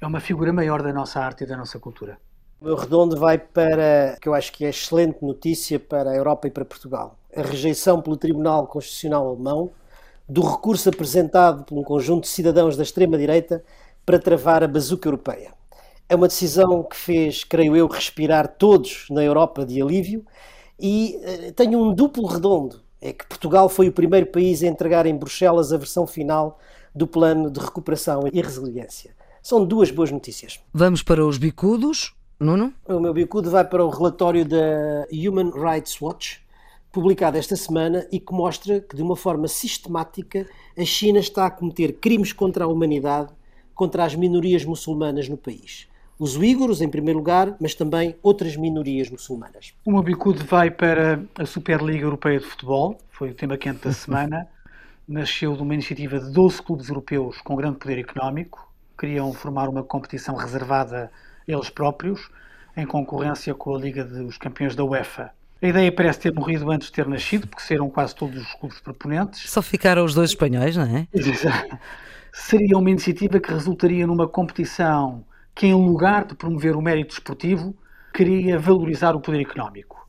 É 0.00 0.04
uma 0.04 0.18
figura 0.18 0.52
maior 0.52 0.82
da 0.82 0.92
nossa 0.92 1.20
arte 1.20 1.44
e 1.44 1.46
da 1.46 1.56
nossa 1.56 1.78
cultura. 1.78 2.18
O 2.60 2.64
meu 2.64 2.74
redondo 2.74 3.16
vai 3.16 3.38
para, 3.38 4.18
que 4.20 4.28
eu 4.28 4.34
acho 4.34 4.52
que 4.52 4.64
é 4.64 4.70
excelente 4.70 5.24
notícia 5.24 5.78
para 5.78 6.10
a 6.10 6.16
Europa 6.16 6.48
e 6.48 6.50
para 6.50 6.64
Portugal. 6.64 7.16
A 7.32 7.42
rejeição 7.42 8.02
pelo 8.02 8.16
Tribunal 8.16 8.66
Constitucional 8.66 9.28
Alemão 9.28 9.70
do 10.28 10.42
recurso 10.42 10.88
apresentado 10.88 11.62
por 11.62 11.78
um 11.78 11.84
conjunto 11.84 12.22
de 12.22 12.30
cidadãos 12.30 12.76
da 12.76 12.82
extrema-direita 12.82 13.62
para 14.04 14.18
travar 14.18 14.64
a 14.64 14.66
bazuca 14.66 15.06
europeia. 15.06 15.52
É 16.08 16.16
uma 16.16 16.28
decisão 16.28 16.82
que 16.82 16.96
fez, 16.96 17.44
creio 17.44 17.76
eu, 17.76 17.86
respirar 17.86 18.48
todos 18.48 19.06
na 19.10 19.22
Europa 19.22 19.64
de 19.66 19.80
alívio 19.82 20.24
e 20.78 21.20
uh, 21.48 21.52
tem 21.52 21.76
um 21.76 21.92
duplo 21.92 22.26
redondo 22.26 22.80
é 23.00 23.12
que 23.12 23.26
Portugal 23.26 23.68
foi 23.68 23.88
o 23.88 23.92
primeiro 23.92 24.26
país 24.26 24.62
a 24.62 24.66
entregar 24.66 25.06
em 25.06 25.16
Bruxelas 25.16 25.72
a 25.72 25.76
versão 25.76 26.06
final 26.06 26.58
do 26.94 27.06
plano 27.06 27.50
de 27.50 27.60
recuperação 27.60 28.24
e 28.32 28.40
resiliência. 28.40 29.14
São 29.40 29.64
duas 29.64 29.90
boas 29.90 30.10
notícias. 30.10 30.60
Vamos 30.74 31.02
para 31.02 31.24
os 31.24 31.38
bicudos, 31.38 32.12
Nuno? 32.40 32.72
O 32.86 32.98
meu 32.98 33.14
bicudo 33.14 33.50
vai 33.50 33.64
para 33.64 33.84
o 33.84 33.88
relatório 33.88 34.44
da 34.44 35.06
Human 35.12 35.50
Rights 35.50 36.00
Watch, 36.00 36.42
publicado 36.90 37.38
esta 37.38 37.54
semana 37.54 38.06
e 38.10 38.18
que 38.18 38.32
mostra 38.32 38.80
que, 38.80 38.96
de 38.96 39.02
uma 39.02 39.14
forma 39.14 39.46
sistemática, 39.46 40.48
a 40.76 40.84
China 40.84 41.20
está 41.20 41.46
a 41.46 41.50
cometer 41.50 41.92
crimes 41.94 42.32
contra 42.32 42.64
a 42.64 42.68
humanidade 42.68 43.32
contra 43.74 44.04
as 44.04 44.16
minorias 44.16 44.64
muçulmanas 44.64 45.28
no 45.28 45.36
país 45.36 45.86
os 46.18 46.36
uíguros, 46.36 46.82
em 46.82 46.88
primeiro 46.88 47.18
lugar, 47.18 47.54
mas 47.60 47.74
também 47.74 48.16
outras 48.22 48.56
minorias 48.56 49.08
muçulmanas. 49.08 49.72
O 49.84 49.92
meu 49.92 50.02
bicudo 50.02 50.44
vai 50.44 50.70
para 50.70 51.22
a 51.38 51.46
Superliga 51.46 52.04
Europeia 52.04 52.40
de 52.40 52.46
Futebol, 52.46 52.98
foi 53.10 53.30
o 53.30 53.34
tema 53.34 53.56
quente 53.56 53.84
da 53.84 53.92
semana. 53.92 54.48
Nasceu 55.06 55.56
de 55.56 55.62
uma 55.62 55.72
iniciativa 55.72 56.20
de 56.20 56.30
12 56.30 56.60
clubes 56.60 56.88
europeus 56.88 57.40
com 57.40 57.56
grande 57.56 57.78
poder 57.78 57.98
económico, 57.98 58.70
queriam 58.98 59.32
formar 59.32 59.68
uma 59.68 59.82
competição 59.82 60.34
reservada 60.34 61.10
a 61.48 61.50
eles 61.50 61.70
próprios, 61.70 62.28
em 62.76 62.84
concorrência 62.84 63.54
com 63.54 63.74
a 63.74 63.78
Liga 63.78 64.04
dos 64.04 64.36
Campeões 64.36 64.76
da 64.76 64.84
UEFA. 64.84 65.30
A 65.62 65.66
ideia 65.66 65.90
parece 65.90 66.20
ter 66.20 66.34
morrido 66.34 66.70
antes 66.70 66.88
de 66.88 66.92
ter 66.92 67.08
nascido, 67.08 67.48
porque 67.48 67.62
serão 67.62 67.88
quase 67.88 68.14
todos 68.14 68.40
os 68.40 68.54
clubes 68.54 68.78
proponentes. 68.80 69.50
Só 69.50 69.62
ficaram 69.62 70.04
os 70.04 70.14
dois 70.14 70.30
espanhóis, 70.30 70.76
não 70.76 70.84
é? 70.84 71.08
Seria 72.32 72.76
uma 72.76 72.90
iniciativa 72.90 73.40
que 73.40 73.50
resultaria 73.50 74.06
numa 74.06 74.28
competição 74.28 75.24
que, 75.58 75.66
em 75.66 75.74
lugar 75.74 76.24
de 76.24 76.36
promover 76.36 76.76
o 76.76 76.80
mérito 76.80 77.14
esportivo, 77.14 77.74
queria 78.14 78.60
valorizar 78.60 79.16
o 79.16 79.20
poder 79.20 79.40
económico. 79.40 80.06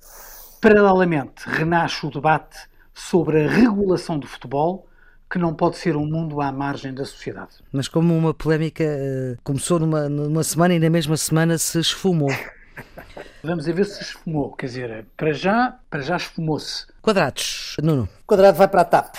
Paralelamente, 0.62 1.42
renasce 1.48 2.06
o 2.06 2.12
debate 2.12 2.56
sobre 2.94 3.44
a 3.44 3.50
regulação 3.50 4.20
do 4.20 4.28
futebol, 4.28 4.88
que 5.28 5.40
não 5.40 5.56
pode 5.56 5.78
ser 5.78 5.96
um 5.96 6.06
mundo 6.06 6.40
à 6.40 6.52
margem 6.52 6.94
da 6.94 7.04
sociedade. 7.04 7.50
Mas 7.72 7.88
como 7.88 8.16
uma 8.16 8.32
polémica 8.32 8.84
uh, 8.84 9.42
começou 9.44 9.80
numa, 9.80 10.08
numa 10.08 10.44
semana 10.44 10.76
e 10.76 10.80
na 10.80 10.90
mesma 10.90 11.18
semana 11.18 11.58
se 11.58 11.80
esfumou. 11.80 12.30
Vamos 13.44 13.66
ver 13.66 13.86
se 13.86 14.04
esfumou, 14.04 14.52
quer 14.52 14.68
dizer, 14.68 15.08
para 15.18 15.34
já, 15.34 15.80
para 15.90 16.02
já 16.02 16.16
esfumou-se. 16.16 16.86
Quadrados, 17.02 17.76
Nuno. 17.82 18.08
Quadrado 18.28 18.56
vai 18.56 18.68
para 18.68 18.82
a 18.82 18.86
TAP. 18.86 19.16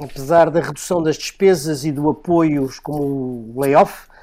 Apesar 0.00 0.50
da 0.50 0.60
redução 0.60 1.02
das 1.02 1.16
despesas 1.18 1.84
e 1.84 1.90
do 1.90 2.08
apoio 2.08 2.68
como 2.82 3.54
o 3.56 3.60
layoff, 3.60 4.13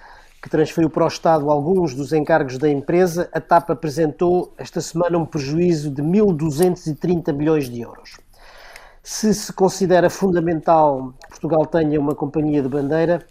que 0.42 0.50
transferiu 0.50 0.90
para 0.90 1.06
o 1.06 1.08
Estado 1.08 1.52
alguns 1.52 1.94
dos 1.94 2.12
encargos 2.12 2.58
da 2.58 2.68
empresa, 2.68 3.30
a 3.32 3.40
TAP 3.40 3.70
apresentou 3.70 4.52
esta 4.58 4.82
semana 4.82 5.18
um 5.18 5.26
prejuízo 5.26 5.92
de 5.92 6.02
1.230 6.02 7.32
milhões 7.32 7.70
de 7.70 7.82
euros. 7.82 8.18
Se 9.04 9.34
se 9.34 9.54
considera 9.54 10.10
fundamental 10.10 11.14
que 11.22 11.30
Portugal 11.30 11.66
tenha 11.66 12.00
uma 12.00 12.16
companhia 12.16 12.62
de 12.62 12.68
bandeira, 12.68 13.24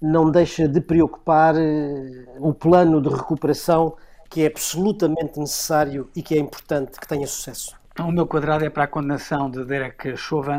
não 0.00 0.30
deixa 0.30 0.68
de 0.68 0.80
preocupar 0.80 1.54
eh, 1.56 2.26
o 2.38 2.52
plano 2.52 3.00
de 3.00 3.08
recuperação 3.08 3.96
que 4.28 4.42
é 4.42 4.46
absolutamente 4.46 5.38
necessário 5.38 6.10
e 6.16 6.22
que 6.22 6.34
é 6.34 6.38
importante 6.38 6.98
que 6.98 7.06
tenha 7.06 7.26
sucesso. 7.26 7.76
O 7.98 8.10
meu 8.10 8.26
quadrado 8.26 8.64
é 8.64 8.70
para 8.70 8.84
a 8.84 8.88
condenação 8.88 9.50
de 9.50 9.64
Derek 9.64 10.16
Chauvin, 10.16 10.58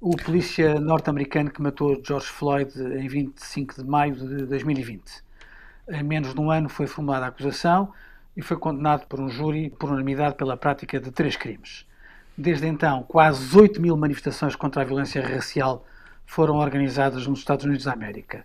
o 0.00 0.14
polícia 0.16 0.78
norte-americano 0.78 1.50
que 1.50 1.60
matou 1.60 2.00
George 2.04 2.26
Floyd 2.26 2.70
em 2.78 3.08
25 3.08 3.82
de 3.82 3.88
maio 3.88 4.14
de 4.14 4.46
2020. 4.46 5.25
Em 5.88 6.02
menos 6.02 6.34
de 6.34 6.40
um 6.40 6.50
ano 6.50 6.68
foi 6.68 6.86
formulada 6.86 7.26
a 7.26 7.28
acusação 7.28 7.92
e 8.36 8.42
foi 8.42 8.56
condenado 8.56 9.06
por 9.06 9.20
um 9.20 9.28
júri 9.28 9.70
por 9.70 9.88
unanimidade 9.88 10.34
pela 10.36 10.56
prática 10.56 11.00
de 11.00 11.10
três 11.10 11.36
crimes. 11.36 11.86
Desde 12.36 12.66
então, 12.66 13.02
quase 13.04 13.56
8 13.56 13.80
mil 13.80 13.96
manifestações 13.96 14.54
contra 14.54 14.82
a 14.82 14.84
violência 14.84 15.26
racial 15.26 15.86
foram 16.26 16.56
organizadas 16.56 17.26
nos 17.26 17.38
Estados 17.38 17.64
Unidos 17.64 17.84
da 17.84 17.92
América. 17.92 18.44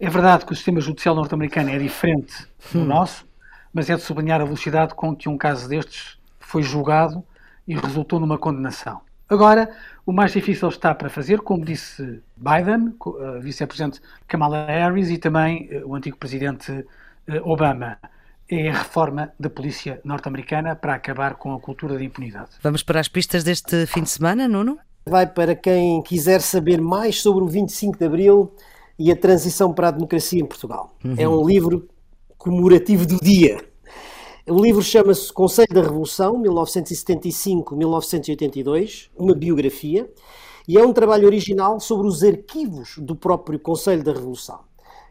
É 0.00 0.08
verdade 0.08 0.46
que 0.46 0.52
o 0.52 0.56
sistema 0.56 0.80
judicial 0.80 1.14
norte-americano 1.14 1.70
é 1.70 1.78
diferente 1.78 2.46
do 2.72 2.80
hum. 2.80 2.84
nosso, 2.84 3.26
mas 3.72 3.90
é 3.90 3.96
de 3.96 4.02
sublinhar 4.02 4.40
a 4.40 4.44
velocidade 4.44 4.94
com 4.94 5.14
que 5.14 5.28
um 5.28 5.36
caso 5.36 5.68
destes 5.68 6.18
foi 6.38 6.62
julgado 6.62 7.22
e 7.66 7.74
resultou 7.74 8.20
numa 8.20 8.38
condenação. 8.38 9.00
Agora, 9.28 9.70
o 10.04 10.12
mais 10.12 10.32
difícil 10.32 10.68
está 10.68 10.94
para 10.94 11.08
fazer, 11.08 11.40
como 11.40 11.64
disse 11.64 12.20
Biden, 12.36 12.94
a 13.20 13.38
vice-presidente 13.38 14.00
Kamala 14.28 14.66
Harris 14.66 15.10
e 15.10 15.18
também 15.18 15.68
eh, 15.70 15.82
o 15.84 15.96
antigo 15.96 16.16
presidente 16.16 16.86
eh, 17.26 17.40
Obama. 17.44 17.98
É 18.48 18.70
a 18.70 18.78
reforma 18.78 19.32
da 19.40 19.50
polícia 19.50 20.00
norte-americana 20.04 20.76
para 20.76 20.94
acabar 20.94 21.34
com 21.34 21.52
a 21.52 21.58
cultura 21.58 21.98
de 21.98 22.04
impunidade. 22.04 22.50
Vamos 22.62 22.84
para 22.84 23.00
as 23.00 23.08
pistas 23.08 23.42
deste 23.42 23.86
fim 23.86 24.04
de 24.04 24.10
semana, 24.10 24.46
Nuno? 24.46 24.78
Vai 25.04 25.26
para 25.26 25.56
quem 25.56 26.00
quiser 26.02 26.40
saber 26.40 26.80
mais 26.80 27.20
sobre 27.20 27.42
o 27.42 27.48
25 27.48 27.98
de 27.98 28.04
Abril 28.04 28.54
e 28.96 29.10
a 29.10 29.16
transição 29.16 29.72
para 29.72 29.88
a 29.88 29.90
democracia 29.90 30.40
em 30.40 30.46
Portugal. 30.46 30.94
Uhum. 31.04 31.14
É 31.18 31.28
um 31.28 31.44
livro 31.44 31.88
comemorativo 32.38 33.04
do 33.04 33.16
dia. 33.16 33.58
O 34.48 34.62
livro 34.62 34.80
chama-se 34.80 35.32
Conselho 35.32 35.74
da 35.74 35.82
Revolução, 35.82 36.40
1975-1982, 36.40 39.08
uma 39.16 39.34
biografia, 39.34 40.08
e 40.68 40.78
é 40.78 40.86
um 40.86 40.92
trabalho 40.92 41.26
original 41.26 41.80
sobre 41.80 42.06
os 42.06 42.22
arquivos 42.22 42.94
do 42.98 43.16
próprio 43.16 43.58
Conselho 43.58 44.04
da 44.04 44.12
Revolução. 44.12 44.60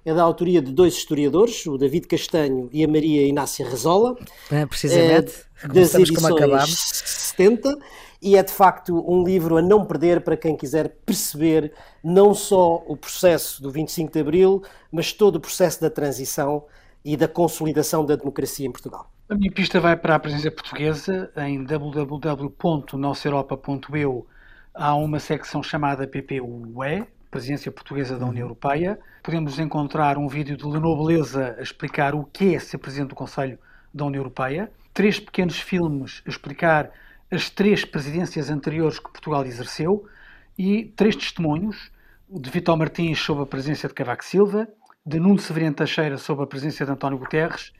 É 0.05 0.13
da 0.13 0.23
autoria 0.23 0.61
de 0.61 0.71
dois 0.71 0.93
historiadores, 0.93 1.65
o 1.65 1.77
David 1.77 2.07
Castanho 2.07 2.69
e 2.71 2.85
a 2.85 2.87
Maria 2.87 3.27
Inácia 3.27 3.67
Rezola. 3.67 4.15
É, 4.49 4.65
precisamente, 4.65 5.33
é, 5.61 5.67
das 5.67 5.93
edições 5.93 6.11
como 6.11 6.33
acabamos. 6.33 6.73
70, 6.73 7.77
e 8.21 8.37
é 8.37 8.43
de 8.43 8.53
facto 8.53 9.03
um 9.05 9.21
livro 9.21 9.57
a 9.57 9.61
não 9.61 9.83
perder 9.83 10.21
para 10.21 10.37
quem 10.37 10.55
quiser 10.55 10.95
perceber 11.05 11.73
não 12.01 12.33
só 12.33 12.81
o 12.87 12.95
processo 12.95 13.61
do 13.61 13.69
25 13.69 14.13
de 14.13 14.19
Abril, 14.21 14.63
mas 14.89 15.11
todo 15.11 15.35
o 15.35 15.41
processo 15.41 15.81
da 15.81 15.89
transição 15.89 16.63
e 17.03 17.17
da 17.17 17.27
consolidação 17.27 18.05
da 18.05 18.15
democracia 18.15 18.65
em 18.65 18.71
Portugal. 18.71 19.11
A 19.27 19.33
minha 19.33 19.51
pista 19.51 19.79
vai 19.79 19.97
para 19.97 20.13
a 20.13 20.19
presença 20.19 20.51
portuguesa 20.51 21.31
em 21.37 21.63
www.nossaeuropa.eu. 21.63 24.27
Há 24.71 24.93
uma 24.93 25.19
secção 25.19 25.63
chamada 25.63 26.07
PPUE, 26.07 27.07
Presidência 27.31 27.71
Portuguesa 27.71 28.19
da 28.19 28.25
União 28.27 28.43
uhum. 28.43 28.51
Europeia. 28.51 28.99
Podemos 29.23 29.57
encontrar 29.57 30.19
um 30.19 30.27
vídeo 30.27 30.55
de 30.55 30.63
Lenovo 30.63 31.07
Beleza 31.07 31.55
a 31.57 31.63
explicar 31.63 32.13
o 32.13 32.25
que 32.25 32.53
é 32.53 32.59
ser 32.59 32.77
Presidente 32.77 33.09
do 33.09 33.15
Conselho 33.15 33.57
da 33.91 34.05
União 34.05 34.19
Europeia. 34.19 34.71
Três 34.93 35.19
pequenos 35.19 35.59
filmes 35.59 36.21
a 36.23 36.29
explicar 36.29 36.91
as 37.31 37.49
três 37.49 37.83
presidências 37.83 38.51
anteriores 38.51 38.99
que 38.99 39.09
Portugal 39.09 39.43
exerceu 39.43 40.07
e 40.55 40.93
três 40.95 41.15
testemunhos, 41.15 41.91
o 42.29 42.39
de 42.39 42.51
Vitor 42.51 42.77
Martins 42.77 43.21
sobre 43.21 43.41
a 43.41 43.47
presença 43.47 43.87
de 43.87 43.93
Cavaco 43.95 44.23
Silva, 44.23 44.67
de 45.03 45.19
Nuno 45.19 45.39
Severino 45.39 45.73
Teixeira 45.73 46.19
sobre 46.19 46.43
a 46.43 46.47
presença 46.47 46.85
de 46.85 46.91
António 46.91 47.17
Guterres 47.17 47.73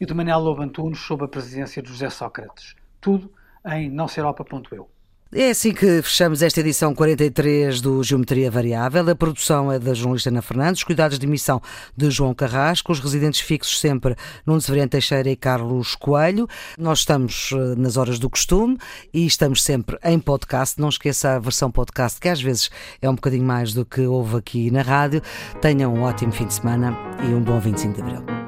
e 0.00 0.06
do 0.06 0.14
Manuel 0.14 0.40
Lobo 0.40 0.62
Antunes 0.62 0.98
sob 0.98 1.24
a 1.24 1.28
presidência 1.28 1.82
de 1.82 1.88
José 1.88 2.08
Sócrates. 2.08 2.74
Tudo 3.00 3.30
em 3.66 3.90
noceropa.eu. 3.90 4.88
É 5.32 5.50
assim 5.50 5.72
que 5.72 6.02
fechamos 6.02 6.42
esta 6.42 6.58
edição 6.58 6.92
43 6.92 7.80
do 7.80 8.02
Geometria 8.02 8.50
Variável. 8.50 9.08
A 9.08 9.14
produção 9.14 9.70
é 9.70 9.78
da 9.78 9.94
jornalista 9.94 10.28
Ana 10.28 10.42
Fernandes, 10.42 10.82
cuidados 10.82 11.20
de 11.20 11.26
emissão 11.26 11.62
de 11.96 12.10
João 12.10 12.34
Carrasco, 12.34 12.90
os 12.90 12.98
residentes 12.98 13.38
fixos 13.38 13.78
sempre 13.78 14.16
Nuno 14.44 14.60
Severiano 14.60 14.90
Teixeira 14.90 15.30
e 15.30 15.36
Carlos 15.36 15.94
Coelho. 15.94 16.48
Nós 16.76 17.00
estamos 17.00 17.50
eh, 17.52 17.76
nas 17.76 17.96
horas 17.96 18.18
do 18.18 18.28
costume 18.28 18.76
e 19.14 19.24
estamos 19.24 19.62
sempre 19.62 19.96
em 20.02 20.18
podcast. 20.18 20.80
Não 20.80 20.88
esqueça 20.88 21.36
a 21.36 21.38
versão 21.38 21.70
podcast, 21.70 22.18
que 22.18 22.28
às 22.28 22.42
vezes 22.42 22.68
é 23.00 23.08
um 23.08 23.14
bocadinho 23.14 23.44
mais 23.44 23.72
do 23.72 23.84
que 23.84 24.00
houve 24.00 24.36
aqui 24.36 24.68
na 24.72 24.82
rádio. 24.82 25.22
Tenham 25.60 25.94
um 25.94 26.02
ótimo 26.02 26.32
fim 26.32 26.46
de 26.46 26.54
semana 26.54 26.98
e 27.22 27.32
um 27.32 27.40
bom 27.40 27.60
25 27.60 27.94
de 27.94 28.00
Abril. 28.00 28.39